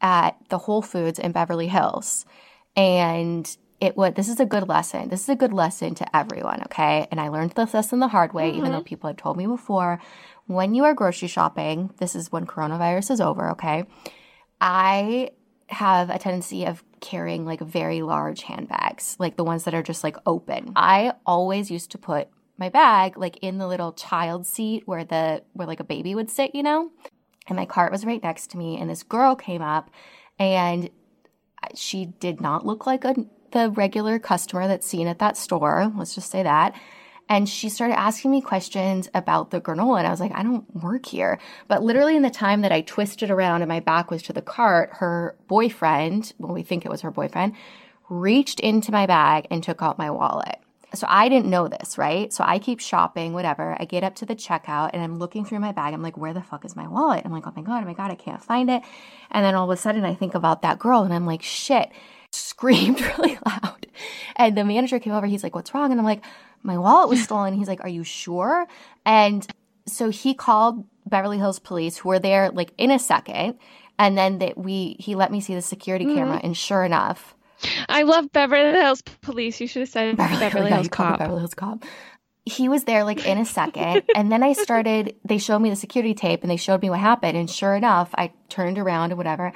at 0.00 0.36
the 0.48 0.58
Whole 0.58 0.82
Foods 0.82 1.18
in 1.18 1.32
Beverly 1.32 1.68
Hills. 1.68 2.24
And 2.76 3.56
it 3.80 3.96
would 3.96 4.14
this 4.14 4.28
is 4.28 4.40
a 4.40 4.46
good 4.46 4.68
lesson. 4.68 5.08
This 5.08 5.22
is 5.22 5.28
a 5.28 5.36
good 5.36 5.52
lesson 5.52 5.94
to 5.96 6.16
everyone, 6.16 6.62
okay? 6.64 7.06
And 7.10 7.20
I 7.20 7.28
learned 7.28 7.52
this 7.52 7.74
lesson 7.74 8.00
the 8.00 8.08
hard 8.08 8.32
way, 8.32 8.48
mm-hmm. 8.48 8.58
even 8.58 8.72
though 8.72 8.78
mm-hmm. 8.78 8.84
people 8.84 9.08
had 9.08 9.18
told 9.18 9.36
me 9.36 9.46
before. 9.46 10.00
When 10.46 10.74
you 10.74 10.84
are 10.84 10.94
grocery 10.94 11.28
shopping, 11.28 11.92
this 11.98 12.16
is 12.16 12.32
when 12.32 12.46
coronavirus 12.46 13.10
is 13.12 13.20
over, 13.20 13.50
okay? 13.50 13.84
I 14.60 15.30
have 15.68 16.08
a 16.10 16.18
tendency 16.18 16.64
of 16.64 16.82
carrying 17.00 17.44
like 17.44 17.60
very 17.60 18.02
large 18.02 18.42
handbags, 18.42 19.16
like 19.18 19.36
the 19.36 19.44
ones 19.44 19.64
that 19.64 19.74
are 19.74 19.82
just 19.82 20.04
like 20.04 20.16
open. 20.26 20.72
I 20.76 21.14
always 21.26 21.70
used 21.70 21.90
to 21.92 21.98
put 21.98 22.28
my 22.56 22.68
bag 22.68 23.16
like 23.16 23.36
in 23.38 23.58
the 23.58 23.68
little 23.68 23.92
child 23.92 24.46
seat 24.46 24.82
where 24.86 25.04
the 25.04 25.42
where 25.52 25.66
like 25.66 25.80
a 25.80 25.84
baby 25.84 26.14
would 26.14 26.30
sit, 26.30 26.54
you 26.54 26.62
know? 26.62 26.90
And 27.46 27.56
my 27.56 27.66
cart 27.66 27.92
was 27.92 28.04
right 28.04 28.22
next 28.22 28.50
to 28.50 28.58
me 28.58 28.78
and 28.78 28.90
this 28.90 29.02
girl 29.02 29.34
came 29.34 29.62
up 29.62 29.90
and 30.38 30.90
she 31.74 32.06
did 32.06 32.40
not 32.40 32.66
look 32.66 32.86
like 32.86 33.04
a 33.04 33.14
the 33.52 33.70
regular 33.70 34.18
customer 34.18 34.68
that's 34.68 34.86
seen 34.86 35.06
at 35.06 35.18
that 35.20 35.36
store, 35.36 35.90
let's 35.96 36.14
just 36.14 36.30
say 36.30 36.42
that. 36.42 36.74
And 37.28 37.48
she 37.48 37.68
started 37.68 37.98
asking 37.98 38.30
me 38.30 38.40
questions 38.40 39.08
about 39.14 39.50
the 39.50 39.60
granola. 39.60 39.98
And 39.98 40.06
I 40.06 40.10
was 40.10 40.20
like, 40.20 40.32
I 40.34 40.42
don't 40.42 40.64
work 40.82 41.06
here. 41.06 41.38
But 41.66 41.82
literally, 41.82 42.16
in 42.16 42.22
the 42.22 42.30
time 42.30 42.62
that 42.62 42.72
I 42.72 42.80
twisted 42.80 43.30
around 43.30 43.62
and 43.62 43.68
my 43.68 43.80
back 43.80 44.10
was 44.10 44.22
to 44.24 44.32
the 44.32 44.42
cart, 44.42 44.90
her 44.94 45.36
boyfriend, 45.46 46.32
well, 46.38 46.54
we 46.54 46.62
think 46.62 46.84
it 46.84 46.90
was 46.90 47.02
her 47.02 47.10
boyfriend, 47.10 47.54
reached 48.08 48.60
into 48.60 48.92
my 48.92 49.06
bag 49.06 49.46
and 49.50 49.62
took 49.62 49.82
out 49.82 49.98
my 49.98 50.10
wallet. 50.10 50.56
So 50.94 51.06
I 51.08 51.28
didn't 51.28 51.50
know 51.50 51.68
this, 51.68 51.98
right? 51.98 52.32
So 52.32 52.42
I 52.46 52.58
keep 52.58 52.80
shopping, 52.80 53.34
whatever. 53.34 53.76
I 53.78 53.84
get 53.84 54.04
up 54.04 54.14
to 54.16 54.26
the 54.26 54.34
checkout 54.34 54.90
and 54.94 55.02
I'm 55.02 55.18
looking 55.18 55.44
through 55.44 55.60
my 55.60 55.72
bag. 55.72 55.92
I'm 55.92 56.02
like, 56.02 56.16
where 56.16 56.32
the 56.32 56.42
fuck 56.42 56.64
is 56.64 56.76
my 56.76 56.88
wallet? 56.88 57.26
I'm 57.26 57.32
like, 57.32 57.46
oh 57.46 57.52
my 57.54 57.60
God, 57.60 57.82
oh 57.82 57.86
my 57.86 57.92
God, 57.92 58.10
I 58.10 58.14
can't 58.14 58.42
find 58.42 58.70
it. 58.70 58.82
And 59.30 59.44
then 59.44 59.54
all 59.54 59.70
of 59.70 59.78
a 59.78 59.80
sudden 59.80 60.06
I 60.06 60.14
think 60.14 60.34
about 60.34 60.62
that 60.62 60.78
girl 60.78 61.02
and 61.02 61.12
I'm 61.12 61.26
like, 61.26 61.42
shit, 61.42 61.90
screamed 62.32 63.00
really 63.18 63.38
loud. 63.44 63.86
And 64.36 64.56
the 64.56 64.64
manager 64.64 64.98
came 64.98 65.12
over. 65.12 65.26
He's 65.26 65.42
like, 65.42 65.54
what's 65.54 65.74
wrong? 65.74 65.90
And 65.90 66.00
I'm 66.00 66.06
like, 66.06 66.22
my 66.62 66.78
wallet 66.78 67.08
was 67.08 67.22
stolen. 67.24 67.54
He's 67.54 67.68
like, 67.68 67.82
Are 67.82 67.88
you 67.88 68.04
sure? 68.04 68.66
And 69.04 69.46
so 69.86 70.10
he 70.10 70.34
called 70.34 70.84
Beverly 71.06 71.38
Hills 71.38 71.58
police 71.58 71.96
who 71.96 72.10
were 72.10 72.18
there 72.18 72.50
like 72.50 72.72
in 72.78 72.90
a 72.90 72.98
second. 72.98 73.58
And 73.98 74.16
then 74.16 74.38
that 74.38 74.56
we 74.56 74.96
he 75.00 75.14
let 75.16 75.32
me 75.32 75.40
see 75.40 75.54
the 75.54 75.62
security 75.62 76.04
mm-hmm. 76.04 76.16
camera 76.16 76.40
and 76.42 76.56
sure 76.56 76.84
enough. 76.84 77.34
I 77.88 78.02
love 78.02 78.30
Beverly 78.32 78.78
Hills 78.80 79.02
police. 79.02 79.60
You 79.60 79.66
should 79.66 79.80
have 79.80 79.88
said 79.88 80.16
Beverly, 80.16 80.38
Beverly 80.38 80.70
Hills 80.70 80.88
cop. 80.88 81.18
Beverly 81.18 81.40
Hills 81.40 81.54
cop. 81.54 81.84
he 82.44 82.68
was 82.68 82.84
there 82.84 83.04
like 83.04 83.26
in 83.26 83.38
a 83.38 83.44
second. 83.44 84.04
and 84.14 84.30
then 84.30 84.42
I 84.42 84.52
started, 84.52 85.16
they 85.24 85.38
showed 85.38 85.58
me 85.58 85.70
the 85.70 85.76
security 85.76 86.14
tape 86.14 86.42
and 86.42 86.50
they 86.50 86.56
showed 86.56 86.82
me 86.82 86.90
what 86.90 87.00
happened. 87.00 87.36
And 87.36 87.50
sure 87.50 87.74
enough, 87.74 88.10
I 88.14 88.32
turned 88.48 88.78
around 88.78 89.10
and 89.10 89.18
whatever. 89.18 89.52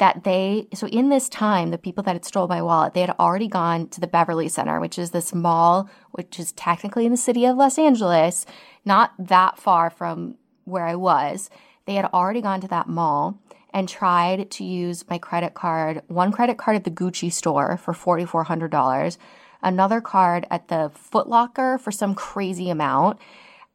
That 0.00 0.24
they, 0.24 0.66
so 0.74 0.86
in 0.88 1.10
this 1.10 1.28
time, 1.28 1.70
the 1.70 1.78
people 1.78 2.02
that 2.04 2.14
had 2.14 2.24
stole 2.24 2.48
my 2.48 2.62
wallet, 2.62 2.94
they 2.94 3.02
had 3.02 3.14
already 3.18 3.48
gone 3.48 3.86
to 3.88 4.00
the 4.00 4.06
Beverly 4.06 4.48
Center, 4.48 4.80
which 4.80 4.98
is 4.98 5.10
this 5.10 5.34
mall, 5.34 5.88
which 6.12 6.40
is 6.40 6.52
technically 6.52 7.04
in 7.04 7.12
the 7.12 7.18
city 7.18 7.44
of 7.44 7.56
Los 7.56 7.78
Angeles, 7.78 8.46
not 8.84 9.12
that 9.18 9.58
far 9.58 9.90
from 9.90 10.36
where 10.64 10.86
I 10.86 10.94
was. 10.94 11.50
They 11.84 11.94
had 11.94 12.06
already 12.06 12.40
gone 12.40 12.60
to 12.62 12.68
that 12.68 12.88
mall 12.88 13.38
and 13.74 13.88
tried 13.88 14.50
to 14.52 14.64
use 14.64 15.04
my 15.08 15.18
credit 15.18 15.54
card, 15.54 16.02
one 16.08 16.32
credit 16.32 16.56
card 16.56 16.76
at 16.76 16.84
the 16.84 16.90
Gucci 16.90 17.30
store 17.32 17.76
for 17.76 17.92
$4,400 17.92 19.18
another 19.62 20.00
card 20.00 20.46
at 20.50 20.68
the 20.68 20.90
Footlocker 21.12 21.78
for 21.78 21.92
some 21.92 22.14
crazy 22.14 22.70
amount. 22.70 23.18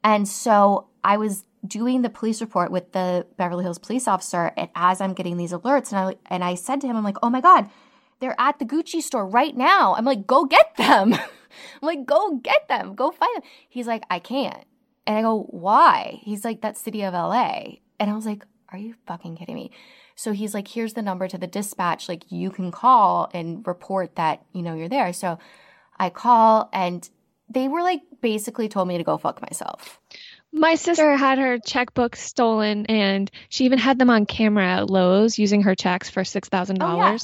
And 0.03 0.27
so 0.27 0.87
I 1.03 1.17
was 1.17 1.45
doing 1.65 2.01
the 2.01 2.09
police 2.09 2.41
report 2.41 2.71
with 2.71 2.91
the 2.91 3.25
Beverly 3.37 3.63
Hills 3.63 3.79
police 3.79 4.07
officer 4.07 4.51
and 4.57 4.69
as 4.75 5.01
I'm 5.01 5.13
getting 5.13 5.37
these 5.37 5.51
alerts 5.51 5.91
and 5.91 5.99
I 5.99 6.15
and 6.33 6.43
I 6.43 6.55
said 6.55 6.81
to 6.81 6.87
him 6.87 6.95
I'm 6.95 7.03
like, 7.03 7.17
"Oh 7.23 7.29
my 7.29 7.41
god, 7.41 7.69
they're 8.19 8.39
at 8.39 8.59
the 8.59 8.65
Gucci 8.65 9.01
store 9.01 9.27
right 9.27 9.55
now." 9.55 9.95
I'm 9.95 10.05
like, 10.05 10.27
"Go 10.27 10.45
get 10.45 10.75
them." 10.77 11.13
I'm 11.81 11.81
like, 11.81 12.05
"Go 12.05 12.35
get 12.37 12.67
them. 12.67 12.95
Go 12.95 13.11
find 13.11 13.35
them." 13.35 13.43
He's 13.69 13.87
like, 13.87 14.03
"I 14.09 14.19
can't." 14.19 14.65
And 15.07 15.17
I 15.17 15.21
go, 15.21 15.43
"Why?" 15.49 16.19
He's 16.21 16.43
like, 16.45 16.61
"That's 16.61 16.81
city 16.81 17.03
of 17.03 17.13
LA." 17.13 17.77
And 17.99 18.09
I 18.09 18.15
was 18.15 18.25
like, 18.25 18.45
"Are 18.69 18.77
you 18.77 18.95
fucking 19.07 19.37
kidding 19.37 19.55
me?" 19.55 19.71
So 20.15 20.31
he's 20.31 20.53
like, 20.53 20.67
"Here's 20.67 20.93
the 20.93 21.01
number 21.01 21.27
to 21.27 21.37
the 21.37 21.47
dispatch. 21.47 22.09
Like 22.09 22.31
you 22.31 22.49
can 22.51 22.71
call 22.71 23.29
and 23.33 23.65
report 23.67 24.15
that, 24.15 24.45
you 24.53 24.61
know, 24.61 24.75
you're 24.75 24.89
there." 24.89 25.13
So 25.13 25.37
I 25.97 26.09
call 26.09 26.69
and 26.73 27.09
they 27.49 27.67
were 27.67 27.81
like 27.81 28.01
basically 28.21 28.67
told 28.67 28.87
me 28.87 28.97
to 28.97 29.03
go 29.03 29.17
fuck 29.17 29.41
myself. 29.41 29.99
My 30.55 30.75
sister 30.75 31.17
had 31.17 31.37
her 31.37 31.59
checkbook 31.59 32.15
stolen 32.15 32.85
and 32.85 33.29
she 33.49 33.65
even 33.65 33.77
had 33.77 33.99
them 33.99 34.09
on 34.09 34.25
camera 34.25 34.65
at 34.65 34.89
Lowe's 34.89 35.37
using 35.37 35.63
her 35.63 35.75
checks 35.75 36.09
for 36.09 36.23
$6,000. 36.23 36.77
Oh, 36.79 36.97
yeah. 36.97 37.17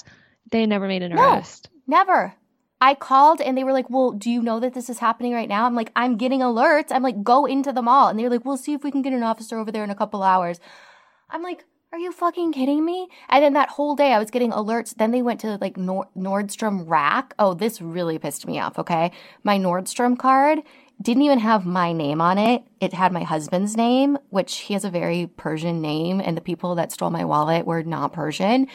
They 0.51 0.65
never 0.65 0.85
made 0.85 1.01
an 1.01 1.13
no, 1.13 1.21
arrest. 1.21 1.69
Never. 1.87 2.33
I 2.81 2.93
called 2.93 3.39
and 3.39 3.57
they 3.57 3.63
were 3.63 3.71
like, 3.71 3.89
Well, 3.89 4.11
do 4.11 4.29
you 4.29 4.41
know 4.41 4.59
that 4.59 4.73
this 4.73 4.89
is 4.89 4.99
happening 4.99 5.33
right 5.33 5.47
now? 5.47 5.65
I'm 5.65 5.75
like, 5.75 5.91
I'm 5.95 6.17
getting 6.17 6.41
alerts. 6.41 6.91
I'm 6.91 7.03
like, 7.03 7.23
Go 7.23 7.45
into 7.45 7.71
the 7.71 7.81
mall. 7.81 8.09
And 8.09 8.19
they 8.19 8.23
were 8.23 8.29
like, 8.29 8.43
We'll 8.43 8.57
see 8.57 8.73
if 8.73 8.83
we 8.83 8.91
can 8.91 9.01
get 9.01 9.13
an 9.13 9.23
officer 9.23 9.57
over 9.57 9.71
there 9.71 9.83
in 9.85 9.91
a 9.91 9.95
couple 9.95 10.23
hours. 10.23 10.59
I'm 11.29 11.41
like, 11.41 11.63
are 11.93 11.99
you 11.99 12.13
fucking 12.13 12.53
kidding 12.53 12.85
me? 12.85 13.09
And 13.27 13.43
then 13.43 13.53
that 13.53 13.67
whole 13.67 13.95
day 13.95 14.13
I 14.13 14.19
was 14.19 14.31
getting 14.31 14.51
alerts. 14.51 14.95
Then 14.95 15.11
they 15.11 15.21
went 15.21 15.41
to 15.41 15.57
like 15.59 15.75
Nord- 15.75 16.07
Nordstrom 16.15 16.85
Rack. 16.87 17.33
Oh, 17.37 17.53
this 17.53 17.81
really 17.81 18.17
pissed 18.17 18.47
me 18.47 18.59
off, 18.59 18.79
okay? 18.79 19.11
My 19.43 19.57
Nordstrom 19.57 20.17
card 20.17 20.59
didn't 21.01 21.23
even 21.23 21.39
have 21.39 21.65
my 21.65 21.93
name 21.93 22.21
on 22.21 22.37
it. 22.37 22.63
It 22.79 22.93
had 22.93 23.11
my 23.11 23.23
husband's 23.23 23.75
name, 23.75 24.17
which 24.29 24.57
he 24.57 24.73
has 24.73 24.85
a 24.85 24.89
very 24.89 25.27
Persian 25.27 25.81
name, 25.81 26.21
and 26.21 26.37
the 26.37 26.41
people 26.41 26.75
that 26.75 26.91
stole 26.91 27.09
my 27.09 27.25
wallet 27.25 27.65
were 27.65 27.83
not 27.83 28.13
Persian. 28.13 28.67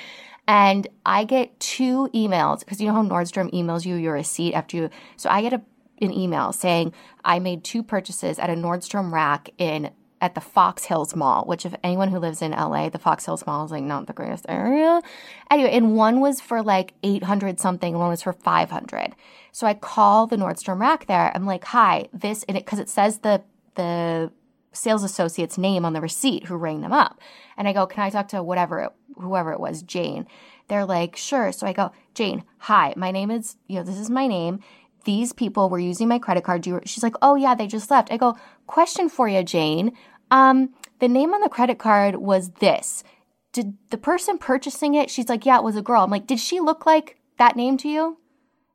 And 0.48 0.86
I 1.04 1.24
get 1.24 1.58
two 1.58 2.08
emails 2.14 2.60
because 2.60 2.80
you 2.80 2.86
know 2.86 2.94
how 2.94 3.02
Nordstrom 3.02 3.52
emails 3.52 3.84
you 3.84 3.96
your 3.96 4.14
receipt 4.14 4.54
after 4.54 4.76
you. 4.76 4.90
So 5.16 5.28
I 5.28 5.42
get 5.42 5.52
a, 5.52 5.62
an 6.00 6.12
email 6.12 6.52
saying 6.52 6.92
I 7.24 7.38
made 7.38 7.64
two 7.64 7.82
purchases 7.82 8.38
at 8.38 8.50
a 8.50 8.54
Nordstrom 8.54 9.12
rack 9.12 9.50
in 9.58 9.90
at 10.20 10.35
the 10.35 10.40
Fox 10.40 10.85
Hills 10.85 11.14
Mall, 11.14 11.44
which 11.44 11.66
if 11.66 11.74
anyone 11.83 12.11
who 12.11 12.18
lives 12.18 12.40
in 12.40 12.52
LA, 12.52 12.88
the 12.88 12.98
Fox 12.98 13.26
Hills 13.26 13.46
Mall 13.46 13.64
is 13.64 13.70
like 13.70 13.83
not 13.83 14.07
the 14.07 14.12
greatest 14.12 14.46
area. 14.48 15.02
Anyway, 15.50 15.70
and 15.70 15.94
one 15.96 16.20
was 16.20 16.40
for 16.40 16.62
like 16.62 16.94
800 17.02 17.61
something, 17.61 17.98
one 17.98 18.09
was 18.09 18.22
for 18.22 18.33
500. 18.33 19.14
So 19.52 19.66
I 19.66 19.74
call 19.74 20.26
the 20.26 20.37
Nordstrom 20.37 20.81
rack 20.81 21.07
there. 21.07 21.33
I'm 21.35 21.46
like, 21.46 21.64
"Hi, 21.64 22.09
this," 22.12 22.44
and 22.44 22.57
it 22.57 22.64
because 22.64 22.79
it 22.79 22.88
says 22.88 23.18
the 23.18 23.42
the 23.74 24.31
sales 24.72 25.02
associate's 25.02 25.59
name 25.59 25.85
on 25.85 25.92
the 25.92 26.00
receipt 26.00 26.46
who 26.46 26.57
rang 26.57 26.81
them 26.81 26.92
up, 26.92 27.20
and 27.57 27.68
I 27.68 27.72
go, 27.72 27.87
"Can 27.87 28.02
I 28.02 28.11
talk 28.11 28.29
to 28.29 28.42
whatever 28.42 28.81
it, 28.81 28.92
whoever 29.18 29.52
it 29.52 29.61
was, 29.61 29.83
Jane?" 29.83 30.26
They're 30.68 30.85
like, 30.85 31.16
"Sure." 31.16 31.52
So 31.52 31.66
I 31.66 31.72
go, 31.72 31.92
"Jane, 32.14 32.44
hi, 32.59 32.94
my 32.96 33.11
name 33.11 33.31
is 33.31 33.57
you 33.66 33.76
know 33.76 33.83
this 33.83 33.98
is 33.98 34.11
my 34.11 34.26
name." 34.26 34.61
These 35.07 35.33
people 35.33 35.71
were 35.71 35.79
using 35.79 36.09
my 36.09 36.19
credit 36.19 36.45
card. 36.45 36.69
She's 36.85 37.03
like, 37.03 37.14
oh 37.23 37.37
yeah, 37.37 37.55
they 37.55 37.66
just 37.66 37.90
left. 37.90 38.12
I 38.12 38.19
go, 38.19 38.37
question 38.66 39.09
for 39.09 39.29
you, 39.29 39.42
Jane. 39.42 39.92
Um, 40.31 40.75
the 40.99 41.09
name 41.09 41.33
on 41.33 41.40
the 41.40 41.49
credit 41.49 41.79
card 41.79 42.16
was 42.16 42.51
this. 42.51 43.05
Did 43.53 43.79
the 43.90 43.97
person 43.97 44.37
purchasing 44.37 44.95
it? 44.95 45.09
She's 45.09 45.29
like, 45.29 45.47
yeah, 45.47 45.59
it 45.59 45.64
was 45.64 45.77
a 45.77 45.83
girl. 45.83 46.03
I'm 46.03 46.11
like, 46.11 46.27
did 46.27 46.40
she 46.40 46.61
look 46.61 46.85
like 46.85 47.16
that 47.38 47.57
name 47.57 47.79
to 47.79 47.88
you? 47.88 48.19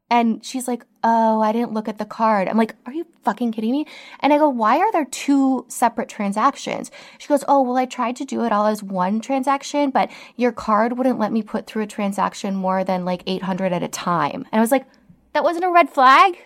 And 0.10 0.44
she's 0.44 0.68
like, 0.68 0.86
oh, 1.04 1.42
I 1.42 1.52
didn't 1.52 1.74
look 1.74 1.88
at 1.88 1.98
the 1.98 2.06
card. 2.06 2.48
I'm 2.48 2.58
like, 2.58 2.76
are 2.86 2.94
you 2.94 3.06
fucking 3.24 3.52
kidding 3.52 3.72
me? 3.72 3.86
And 4.20 4.34
I 4.34 4.38
go, 4.38 4.50
why 4.50 4.78
are 4.78 4.92
there 4.92 5.06
two 5.06 5.66
separate 5.70 6.10
transactions? 6.10 6.92
She 7.18 7.28
goes, 7.28 7.46
oh, 7.48 7.62
well, 7.62 7.78
I 7.78 7.86
tried 7.86 8.18
to 8.18 8.26
do 8.26 8.44
it 8.44 8.52
all 8.52 8.68
as 8.68 8.84
one 8.84 9.22
transaction, 9.22 9.90
but 9.90 10.12
your 10.36 10.52
card 10.52 10.98
wouldn't 10.98 11.20
let 11.20 11.32
me 11.32 11.42
put 11.42 11.66
through 11.66 11.84
a 11.84 11.88
transaction 11.88 12.56
more 12.56 12.84
than 12.84 13.06
like 13.06 13.24
800 13.26 13.72
at 13.72 13.84
a 13.84 13.88
time. 13.88 14.46
And 14.52 14.60
I 14.60 14.62
was 14.62 14.72
like, 14.72 14.86
that 15.34 15.44
wasn't 15.44 15.66
a 15.66 15.72
red 15.72 15.90
flag. 15.90 16.38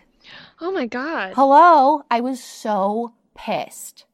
Oh 0.61 0.71
my 0.71 0.85
God. 0.85 1.33
Hello. 1.35 2.03
I 2.09 2.21
was 2.21 2.43
so 2.43 3.13
pissed. 3.35 4.05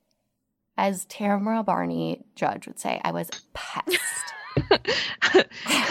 As 0.78 1.06
Tamra 1.06 1.64
Barney 1.64 2.24
Judge 2.36 2.66
would 2.66 2.80
say, 2.80 3.00
I 3.04 3.12
was 3.12 3.30
pissed. 3.54 4.34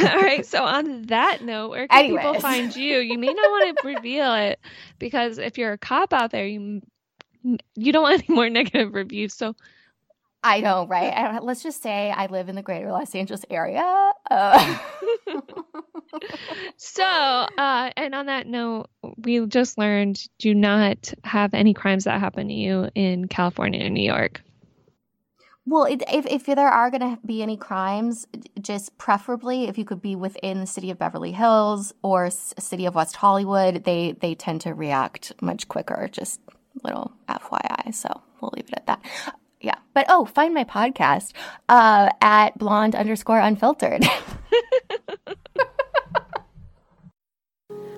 All 0.03 0.21
right. 0.21 0.45
So 0.45 0.64
on 0.64 1.03
that 1.03 1.43
note, 1.43 1.71
where 1.71 1.87
can 1.87 1.99
Anyways. 2.07 2.25
people 2.25 2.40
find 2.40 2.75
you? 2.75 2.99
You 2.99 3.19
may 3.19 3.29
not 3.29 3.37
want 3.37 3.79
to 3.79 3.87
reveal 3.95 4.35
it 4.35 4.59
because 4.99 5.38
if 5.38 5.59
you're 5.59 5.73
a 5.73 5.79
cop 5.79 6.12
out 6.12 6.31
there, 6.31 6.47
you 6.47 6.83
you 7.75 7.93
don't 7.93 8.03
want 8.03 8.23
any 8.29 8.35
more 8.35 8.51
negative 8.51 8.93
reviews. 8.95 9.35
So 9.35 9.55
I 10.42 10.61
know, 10.61 10.87
right? 10.87 11.12
I 11.12 11.38
let's 11.40 11.62
just 11.62 11.83
say 11.83 12.11
I 12.11 12.26
live 12.26 12.48
in 12.48 12.55
the 12.55 12.62
greater 12.62 12.90
Los 12.90 13.14
Angeles 13.14 13.44
area. 13.50 14.12
Uh. 14.31 14.79
so, 16.76 17.05
uh, 17.05 17.90
and 17.96 18.14
on 18.14 18.26
that 18.26 18.46
note, 18.46 18.88
we 19.18 19.44
just 19.46 19.76
learned 19.76 20.26
do 20.38 20.55
not 20.55 21.12
have 21.24 21.53
any 21.53 21.74
crimes 21.74 22.05
that 22.05 22.20
happen 22.20 22.48
to 22.48 22.55
you 22.55 22.88
in 22.94 23.29
California 23.29 23.81
and 23.81 23.94
New 23.94 24.03
York. 24.03 24.40
Well, 25.66 25.85
it, 25.85 26.03
if 26.11 26.26
if 26.26 26.46
there 26.46 26.68
are 26.68 26.90
going 26.90 27.03
to 27.03 27.18
be 27.24 27.42
any 27.42 27.59
crimes, 27.59 28.26
just 28.61 28.96
preferably 28.96 29.68
if 29.68 29.76
you 29.76 29.85
could 29.85 30.00
be 30.00 30.16
within 30.16 30.61
the 30.61 30.66
city 30.66 30.90
of 30.90 30.98
Beverly 30.98 31.33
Hills 31.33 31.92
or 32.03 32.31
city 32.31 32.87
of 32.87 32.94
West 32.94 33.16
Hollywood, 33.16 33.85
they 33.85 34.12
they 34.12 34.35
tend 34.35 34.62
to 34.62 34.72
react 34.72 35.35
much 35.42 35.68
quicker. 35.68 36.09
Just 36.11 36.40
little 36.83 37.12
FYI. 37.29 37.94
So 37.94 38.22
we'll 38.40 38.53
leave 38.57 38.68
it 38.68 38.74
at 38.74 38.87
that 38.87 39.00
yeah. 39.61 39.77
But 39.94 40.07
oh, 40.09 40.25
find 40.25 40.55
my 40.55 40.64
podcast 40.64 41.33
uh, 41.68 42.11
at 42.20 42.57
blonde 42.59 42.94
underscore 42.94 43.40
unfiltered. 43.40 44.05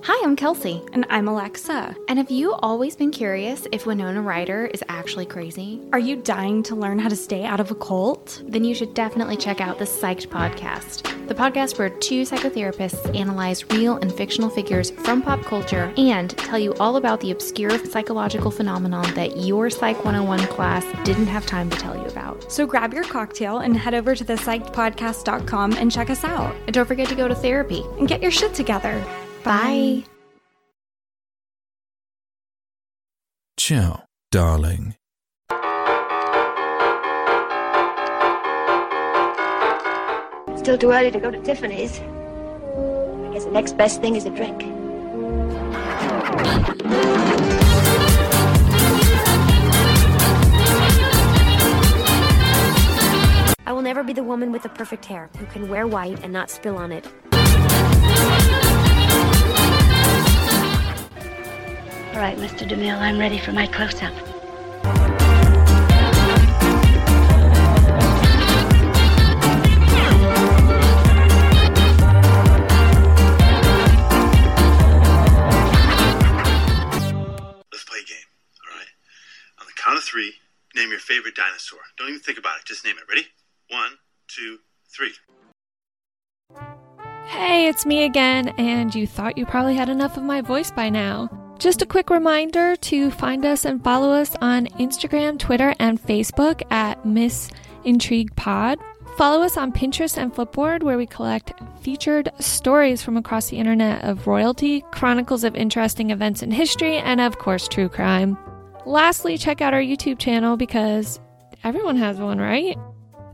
Hi, 0.04 0.20
I'm 0.24 0.34
Kelsey. 0.34 0.82
And 0.92 1.06
I'm 1.10 1.28
Alexa. 1.28 1.94
And 2.08 2.18
have 2.18 2.28
you 2.28 2.54
always 2.54 2.96
been 2.96 3.12
curious 3.12 3.68
if 3.70 3.86
Winona 3.86 4.20
Ryder 4.20 4.66
is 4.66 4.82
actually 4.88 5.26
crazy? 5.26 5.80
Are 5.92 5.98
you 6.00 6.16
dying 6.16 6.64
to 6.64 6.74
learn 6.74 6.98
how 6.98 7.08
to 7.08 7.14
stay 7.14 7.44
out 7.44 7.60
of 7.60 7.70
a 7.70 7.76
cult? 7.76 8.42
Then 8.44 8.64
you 8.64 8.74
should 8.74 8.94
definitely 8.94 9.36
check 9.36 9.60
out 9.60 9.78
the 9.78 9.84
Psyched 9.84 10.26
podcast, 10.26 11.02
the 11.28 11.36
podcast 11.36 11.78
where 11.78 11.88
two 11.88 12.22
psychotherapists 12.22 13.16
analyze 13.16 13.64
real 13.70 13.98
and 13.98 14.12
fictional 14.12 14.50
figures 14.50 14.90
from 14.90 15.22
pop 15.22 15.44
culture 15.44 15.94
and 15.96 16.30
tell 16.36 16.58
you 16.58 16.74
all 16.80 16.96
about 16.96 17.20
the 17.20 17.30
obscure 17.30 17.78
psychological 17.86 18.50
phenomenon 18.50 19.14
that 19.14 19.36
your 19.36 19.70
Psych 19.70 20.04
101 20.04 20.40
class 20.48 20.84
didn't 21.04 21.28
have 21.28 21.46
time 21.46 21.70
to 21.70 21.76
tell 21.76 21.96
you 21.96 22.06
about. 22.06 22.50
So 22.50 22.66
grab 22.66 22.92
your 22.92 23.04
cocktail 23.04 23.58
and 23.58 23.76
head 23.76 23.94
over 23.94 24.16
to 24.16 24.24
thepsychedpodcast.com 24.24 25.74
and 25.74 25.92
check 25.92 26.10
us 26.10 26.24
out. 26.24 26.56
And 26.66 26.74
don't 26.74 26.88
forget 26.88 27.08
to 27.10 27.14
go 27.14 27.28
to 27.28 27.36
therapy 27.36 27.84
and 28.00 28.08
get 28.08 28.20
your 28.20 28.32
shit 28.32 28.52
together. 28.52 29.00
Bye. 29.44 30.04
Ciao, 33.58 34.04
darling. 34.30 34.96
Still 40.56 40.78
too 40.78 40.92
early 40.92 41.10
to 41.10 41.18
go 41.18 41.30
to 41.30 41.42
Tiffany's. 41.42 41.98
I 41.98 43.30
guess 43.32 43.44
the 43.44 43.50
next 43.50 43.76
best 43.76 44.00
thing 44.00 44.14
is 44.14 44.26
a 44.26 44.30
drink. 44.30 44.62
I 53.66 53.72
will 53.72 53.82
never 53.82 54.04
be 54.04 54.12
the 54.12 54.22
woman 54.22 54.52
with 54.52 54.62
the 54.62 54.68
perfect 54.68 55.04
hair 55.06 55.30
who 55.38 55.46
can 55.46 55.68
wear 55.68 55.86
white 55.86 56.22
and 56.22 56.32
not 56.32 56.50
spill 56.50 56.76
on 56.76 56.92
it. 56.92 57.08
Right, 62.22 62.38
Mr. 62.38 62.68
DeMille, 62.68 63.00
I'm 63.00 63.18
ready 63.18 63.36
for 63.36 63.50
my 63.50 63.66
close-up. 63.66 64.14
Let's 77.72 77.82
play 77.82 77.98
a 77.98 78.06
game, 78.06 78.28
all 78.70 78.78
right? 78.78 78.86
favorite 81.00 81.34
dinosaur? 81.34 81.80
Don't 81.98 82.08
even 82.08 82.20
think 82.20 82.38
about 82.38 82.58
it. 82.60 82.64
Just 82.64 82.84
name 82.84 82.94
it. 82.98 83.04
Ready? 83.08 83.26
One, 83.70 83.90
two, 84.28 84.58
three. 84.94 85.12
Hey, 87.26 87.66
it's 87.66 87.84
me 87.84 88.04
again, 88.04 88.50
and 88.58 88.94
you 88.94 89.08
thought 89.08 89.36
you 89.36 89.44
probably 89.44 89.74
had 89.74 89.88
enough 89.88 90.16
of 90.16 90.22
my 90.22 90.40
voice 90.40 90.70
by 90.70 90.88
now. 90.88 91.41
Just 91.62 91.80
a 91.80 91.86
quick 91.86 92.10
reminder 92.10 92.74
to 92.74 93.12
find 93.12 93.44
us 93.46 93.64
and 93.64 93.84
follow 93.84 94.10
us 94.10 94.34
on 94.40 94.66
Instagram, 94.80 95.38
Twitter, 95.38 95.76
and 95.78 96.02
Facebook 96.02 96.60
at 96.72 97.06
Miss 97.06 97.52
Intrigue 97.84 98.34
Pod. 98.34 98.80
Follow 99.16 99.44
us 99.44 99.56
on 99.56 99.70
Pinterest 99.70 100.16
and 100.16 100.34
Flipboard, 100.34 100.82
where 100.82 100.98
we 100.98 101.06
collect 101.06 101.52
featured 101.80 102.32
stories 102.40 103.00
from 103.00 103.16
across 103.16 103.48
the 103.48 103.58
internet 103.58 104.02
of 104.02 104.26
royalty, 104.26 104.80
chronicles 104.90 105.44
of 105.44 105.54
interesting 105.54 106.10
events 106.10 106.42
in 106.42 106.50
history, 106.50 106.96
and 106.96 107.20
of 107.20 107.38
course, 107.38 107.68
true 107.68 107.88
crime. 107.88 108.36
Lastly, 108.84 109.38
check 109.38 109.60
out 109.60 109.72
our 109.72 109.80
YouTube 109.80 110.18
channel 110.18 110.56
because 110.56 111.20
everyone 111.62 111.94
has 111.94 112.18
one, 112.18 112.40
right? 112.40 112.76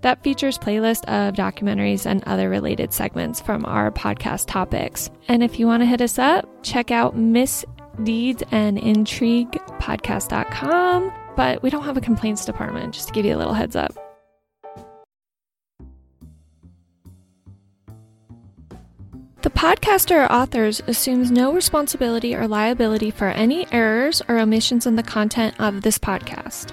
That 0.03 0.23
features 0.23 0.59
playlist 0.59 1.03
of 1.07 1.35
documentaries 1.35 2.05
and 2.05 2.23
other 2.25 2.51
related 2.51 2.93
segments 2.93 3.41
from 3.41 3.65
our 3.65 3.91
podcast 3.91 4.49
topics. 4.49 5.09
And 5.29 5.43
if 5.43 5.59
you 5.59 5.67
want 5.67 5.81
to 5.81 5.87
hit 5.87 6.03
us 6.03 6.19
up, 6.19 6.47
check 6.63 6.91
out 6.91 7.17
Miss 7.17 7.65
Deeds 8.05 8.43
and 8.51 8.79
Intrigue 8.79 9.53
podcast.com. 9.79 11.13
But 11.37 11.63
we 11.63 11.71
don't 11.71 11.85
have 11.85 11.97
a 11.97 12.01
complaints 12.01 12.45
department, 12.45 12.95
just 12.95 13.09
to 13.09 13.15
give 13.15 13.25
you 13.25 13.35
a 13.35 13.39
little 13.39 13.55
heads 13.55 13.77
up. 13.77 13.97
The 19.41 19.51
podcaster 19.51 20.27
or 20.27 20.33
authors 20.33 20.83
assumes 20.89 21.31
no 21.31 21.53
responsibility 21.53 22.35
or 22.35 22.49
liability 22.49 23.13
for 23.13 23.29
any 23.29 23.73
errors 23.73 24.21
or 24.29 24.39
omissions 24.39 24.85
in 24.85 24.97
the 24.97 25.03
content 25.03 25.55
of 25.61 25.83
this 25.83 25.97
podcast. 25.97 26.73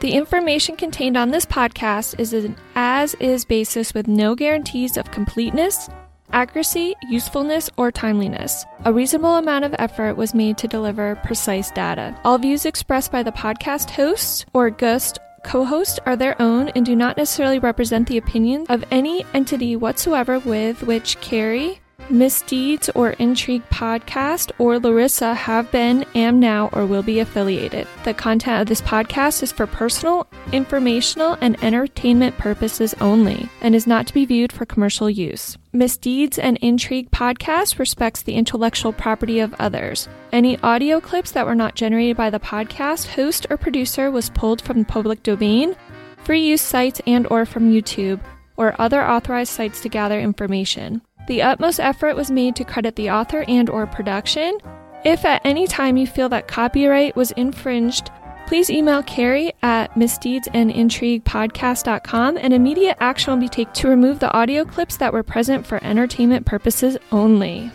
The 0.00 0.12
information 0.12 0.76
contained 0.76 1.16
on 1.16 1.30
this 1.30 1.46
podcast 1.46 2.20
is 2.20 2.34
an 2.34 2.54
as 2.74 3.14
is 3.14 3.46
basis 3.46 3.94
with 3.94 4.08
no 4.08 4.34
guarantees 4.34 4.98
of 4.98 5.10
completeness, 5.10 5.88
accuracy, 6.32 6.94
usefulness, 7.08 7.70
or 7.76 7.90
timeliness. 7.90 8.64
A 8.84 8.92
reasonable 8.92 9.36
amount 9.36 9.64
of 9.64 9.74
effort 9.78 10.16
was 10.16 10.34
made 10.34 10.58
to 10.58 10.68
deliver 10.68 11.16
precise 11.16 11.70
data. 11.70 12.18
All 12.24 12.38
views 12.38 12.66
expressed 12.66 13.12
by 13.12 13.22
the 13.22 13.32
podcast 13.32 13.90
hosts 13.90 14.44
or 14.52 14.70
guest 14.70 15.18
co 15.44 15.64
host 15.64 16.00
are 16.04 16.16
their 16.16 16.40
own 16.42 16.68
and 16.70 16.84
do 16.84 16.96
not 16.96 17.16
necessarily 17.16 17.58
represent 17.58 18.08
the 18.08 18.18
opinions 18.18 18.66
of 18.68 18.84
any 18.90 19.24
entity 19.32 19.76
whatsoever 19.76 20.40
with 20.40 20.82
which 20.82 21.20
Carrie, 21.20 21.80
Misdeeds 22.10 22.88
or 22.90 23.10
Intrigue 23.10 23.68
podcast 23.70 24.52
or 24.58 24.78
Larissa 24.78 25.34
have 25.34 25.70
been, 25.72 26.04
am 26.14 26.38
now, 26.38 26.70
or 26.72 26.86
will 26.86 27.02
be 27.02 27.18
affiliated. 27.18 27.88
The 28.04 28.14
content 28.14 28.62
of 28.62 28.68
this 28.68 28.80
podcast 28.80 29.42
is 29.42 29.52
for 29.52 29.66
personal, 29.66 30.26
informational, 30.52 31.36
and 31.40 31.62
entertainment 31.64 32.38
purposes 32.38 32.94
only 33.00 33.48
and 33.60 33.74
is 33.74 33.86
not 33.86 34.06
to 34.06 34.14
be 34.14 34.24
viewed 34.24 34.52
for 34.52 34.64
commercial 34.64 35.10
use. 35.10 35.58
Misdeeds 35.72 36.38
and 36.38 36.56
Intrigue 36.58 37.10
podcast 37.10 37.78
respects 37.78 38.22
the 38.22 38.34
intellectual 38.34 38.92
property 38.92 39.40
of 39.40 39.54
others. 39.58 40.08
Any 40.32 40.58
audio 40.60 41.00
clips 41.00 41.32
that 41.32 41.46
were 41.46 41.54
not 41.54 41.74
generated 41.74 42.16
by 42.16 42.30
the 42.30 42.40
podcast 42.40 43.08
host 43.08 43.46
or 43.50 43.56
producer 43.56 44.10
was 44.10 44.30
pulled 44.30 44.62
from 44.62 44.80
the 44.80 44.84
public 44.84 45.22
domain, 45.22 45.76
free 46.24 46.46
use 46.46 46.62
sites 46.62 47.00
and 47.06 47.26
or 47.30 47.44
from 47.44 47.72
YouTube 47.72 48.20
or 48.56 48.74
other 48.80 49.06
authorized 49.06 49.52
sites 49.52 49.80
to 49.82 49.88
gather 49.88 50.18
information. 50.20 51.02
The 51.26 51.42
utmost 51.42 51.80
effort 51.80 52.14
was 52.14 52.30
made 52.30 52.54
to 52.56 52.64
credit 52.64 52.96
the 52.96 53.10
author 53.10 53.44
and 53.48 53.68
or 53.68 53.86
production. 53.86 54.58
If 55.04 55.24
at 55.24 55.42
any 55.44 55.66
time 55.66 55.96
you 55.96 56.06
feel 56.06 56.28
that 56.28 56.46
copyright 56.48 57.16
was 57.16 57.30
infringed, 57.32 58.10
please 58.46 58.70
email 58.70 59.02
Carrie 59.02 59.52
at 59.62 59.92
misdeedsandintriguepodcast.com 59.94 62.38
and 62.38 62.52
immediate 62.52 62.96
action 63.00 63.32
will 63.32 63.40
be 63.40 63.48
taken 63.48 63.72
to 63.74 63.88
remove 63.88 64.20
the 64.20 64.32
audio 64.32 64.64
clips 64.64 64.96
that 64.98 65.12
were 65.12 65.24
present 65.24 65.66
for 65.66 65.82
entertainment 65.82 66.46
purposes 66.46 66.96
only. 67.10 67.72